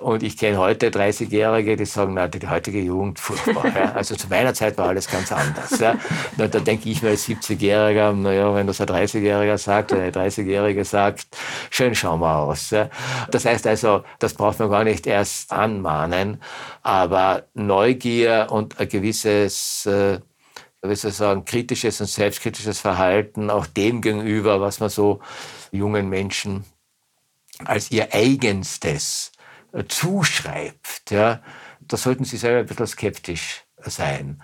[0.00, 3.66] Und ich kenne heute 30-Jährige, die sagen, na, die heutige Jugend, furchtbar.
[3.66, 3.92] ja?
[3.94, 5.78] Also zu meiner Zeit war alles ganz anders.
[5.78, 5.94] Ja?
[6.36, 10.10] Da, da denke ich mir als 70-Jähriger, naja, wenn das ein 30-Jähriger sagt oder eine
[10.10, 11.28] 30-Jährige sagt,
[11.70, 12.70] schön schauen wir aus.
[12.70, 12.90] Ja?
[13.30, 16.42] Das heißt also, das braucht man gar nicht erst anmahnen,
[16.82, 20.18] aber Neugier und ein gewisses äh,
[20.82, 25.20] wie soll ich sagen, kritisches und selbstkritisches Verhalten auch dem gegenüber, was man so
[25.70, 26.64] jungen Menschen
[27.64, 29.32] als ihr eigenstes
[29.72, 31.10] äh, zuschreibt.
[31.10, 31.42] Ja,
[31.80, 34.42] da sollten sie selber ein bisschen skeptisch sein.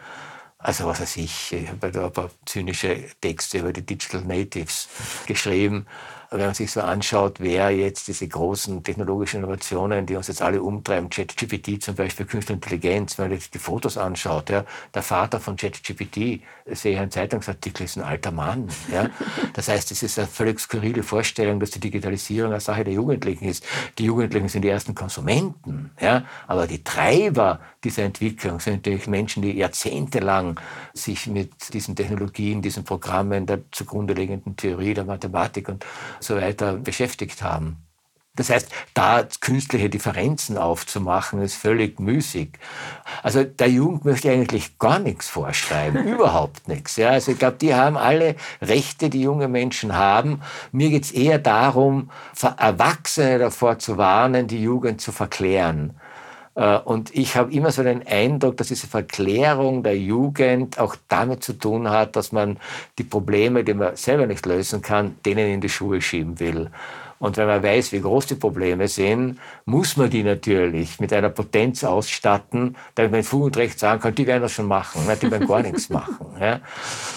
[0.59, 4.89] Also was weiß ich, ich habe da ein paar zynische Texte über die Digital Natives
[5.27, 5.87] geschrieben
[6.31, 10.63] wenn man sich so anschaut, wer jetzt diese großen technologischen Innovationen, die uns jetzt alle
[10.63, 14.65] umtreiben, ChatGPT zum Beispiel, Künstliche Intelligenz, wenn man jetzt die Fotos anschaut, ja,
[14.95, 18.69] der Vater von ChatGPT, sehe ich einen Zeitungsartikel, ist ein alter Mann.
[18.93, 19.09] Ja.
[19.55, 23.47] Das heißt, es ist eine völlig skurrile Vorstellung, dass die Digitalisierung eine Sache der Jugendlichen
[23.47, 23.65] ist.
[23.97, 29.43] Die Jugendlichen sind die ersten Konsumenten, ja, aber die Treiber dieser Entwicklung sind natürlich Menschen,
[29.43, 30.59] die jahrzehntelang
[30.93, 35.85] sich mit diesen Technologien, diesen Programmen der zugrunde liegenden Theorie der Mathematik und
[36.21, 37.89] so weiter beschäftigt haben.
[38.39, 42.51] Das heißt, da künstliche Differenzen aufzumachen, ist völlig müßig.
[43.25, 46.97] Also der Jugend möchte eigentlich gar nichts vorschreiben, überhaupt nichts.
[46.97, 50.41] Ja, also ich glaube, die haben alle Rechte, die junge Menschen haben.
[50.71, 52.11] Mir geht es eher darum,
[52.59, 55.99] Erwachsene davor zu warnen, die Jugend zu verklären.
[56.59, 61.45] Äh, und ich habe immer so den Eindruck, dass diese Verklärung der Jugend auch damit
[61.45, 62.59] zu tun hat, dass man
[62.99, 66.71] die Probleme, die man selber nicht lösen kann, denen in die Schuhe schieben will.
[67.19, 71.31] Und wenn man weiß, wie groß die Probleme sind, muss man die natürlich mit einer
[71.31, 75.31] Potenz ausstatten, damit man Fug und Recht sagen kann, die werden das schon machen, die
[75.31, 76.27] werden gar nichts machen.
[76.41, 76.61] Ja.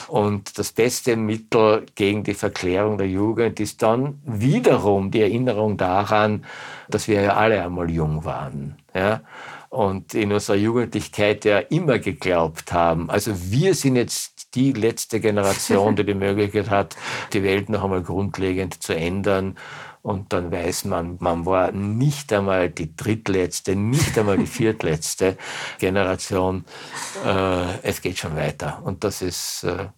[0.08, 6.46] Und das beste Mittel gegen die Verklärung der Jugend ist dann wiederum die Erinnerung daran,
[6.90, 8.78] dass wir ja alle einmal jung waren.
[8.94, 9.22] Ja
[9.72, 13.10] und in unserer Jugendlichkeit ja immer geglaubt haben.
[13.10, 16.98] Also wir sind jetzt die letzte Generation, die die Möglichkeit hat,
[17.32, 19.58] die Welt noch einmal grundlegend zu ändern.
[20.02, 25.38] Und dann weiß man, man war nicht einmal die drittletzte, nicht einmal die viertletzte
[25.80, 26.66] Generation.
[27.26, 28.82] Äh, es geht schon weiter.
[28.84, 29.90] Und das ist, äh,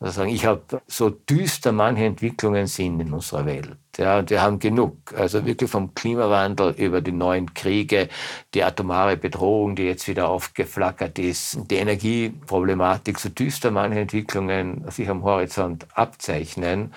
[0.00, 3.76] sagen, ich habe so düster manche Entwicklungen sind in unserer Welt.
[3.96, 5.14] Ja, und wir haben genug.
[5.16, 8.08] Also wirklich vom Klimawandel über die neuen Kriege,
[8.52, 15.08] die atomare Bedrohung, die jetzt wieder aufgeflackert ist, die Energieproblematik, so düster manche Entwicklungen sich
[15.08, 16.92] am Horizont abzeichnen.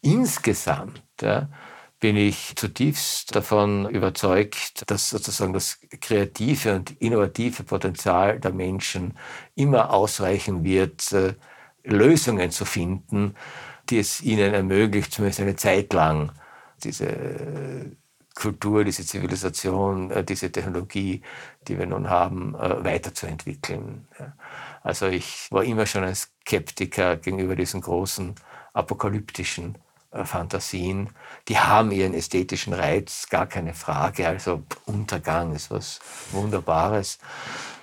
[0.00, 1.48] Insgesamt ja,
[2.04, 9.16] bin ich zutiefst davon überzeugt, dass sozusagen das kreative und innovative Potenzial der Menschen
[9.54, 11.32] immer ausreichen wird, äh,
[11.82, 13.34] Lösungen zu finden,
[13.88, 16.32] die es ihnen ermöglicht, zumindest eine Zeit lang
[16.82, 17.96] diese
[18.34, 21.22] Kultur, diese Zivilisation, äh, diese Technologie,
[21.66, 24.06] die wir nun haben, äh, weiterzuentwickeln.
[24.82, 28.34] Also ich war immer schon ein Skeptiker gegenüber diesen großen
[28.74, 29.83] apokalyptischen äh,
[30.22, 31.10] Fantasien,
[31.48, 34.28] die haben ihren ästhetischen Reiz, gar keine Frage.
[34.28, 36.00] Also Untergang ist was
[36.30, 37.18] Wunderbares.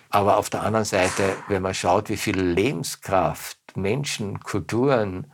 [0.10, 5.32] Aber auf der anderen Seite, wenn man schaut, wie viel Lebenskraft Menschen, Kulturen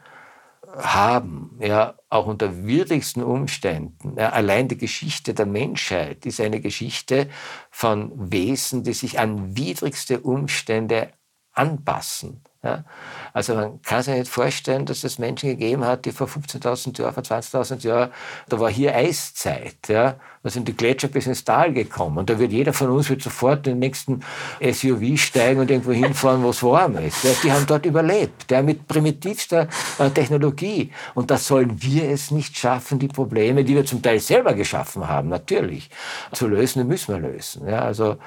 [0.78, 4.16] haben, ja, auch unter widrigsten Umständen.
[4.18, 7.30] Ja, allein die Geschichte der Menschheit ist eine Geschichte
[7.72, 11.10] von Wesen, die sich an widrigste Umstände
[11.54, 12.44] anpassen.
[12.68, 12.84] Ja?
[13.34, 17.14] Also man kann sich nicht vorstellen, dass es Menschen gegeben hat, die vor 15.000 Jahren,
[17.14, 18.12] vor 20.000 Jahren,
[18.50, 19.88] da war hier Eiszeit.
[19.88, 20.16] Ja?
[20.44, 22.18] Da sind die Gletscher bis ins Tal gekommen.
[22.18, 24.22] Und da wird jeder von uns wird sofort in den nächsten
[24.62, 27.24] SUV steigen und irgendwo hinfahren, wo es warm ist.
[27.24, 27.32] Ja?
[27.44, 28.62] Die haben dort überlebt, ja?
[28.62, 29.68] mit primitivster
[30.00, 30.92] äh, Technologie.
[31.16, 35.08] Und da sollen wir es nicht schaffen, die Probleme, die wir zum Teil selber geschaffen
[35.08, 35.90] haben, natürlich,
[36.34, 37.68] zu lösen, die müssen wir lösen.
[37.68, 37.80] Ja?
[37.80, 38.18] Also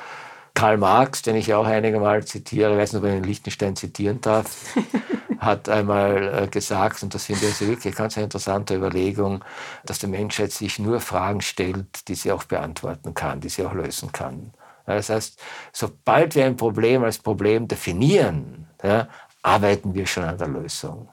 [0.55, 3.77] Karl Marx, den ich auch einige Mal zitiere, ich weiß nicht, ob ich den Liechtenstein
[3.77, 4.75] zitieren darf,
[5.39, 9.43] hat einmal äh, gesagt, und das finde ich also wirklich ganz eine interessante Überlegung,
[9.87, 13.73] dass die Menschheit sich nur Fragen stellt, die sie auch beantworten kann, die sie auch
[13.73, 14.53] lösen kann.
[14.87, 15.41] Das heißt,
[15.73, 19.09] sobald wir ein Problem als Problem definieren, ja,
[19.43, 21.09] arbeiten wir schon an der Lösung.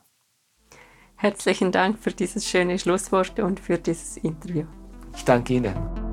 [1.15, 4.65] Herzlichen Dank für dieses schöne Schlusswort und für dieses Interview.
[5.15, 6.06] Ich danke Ihnen.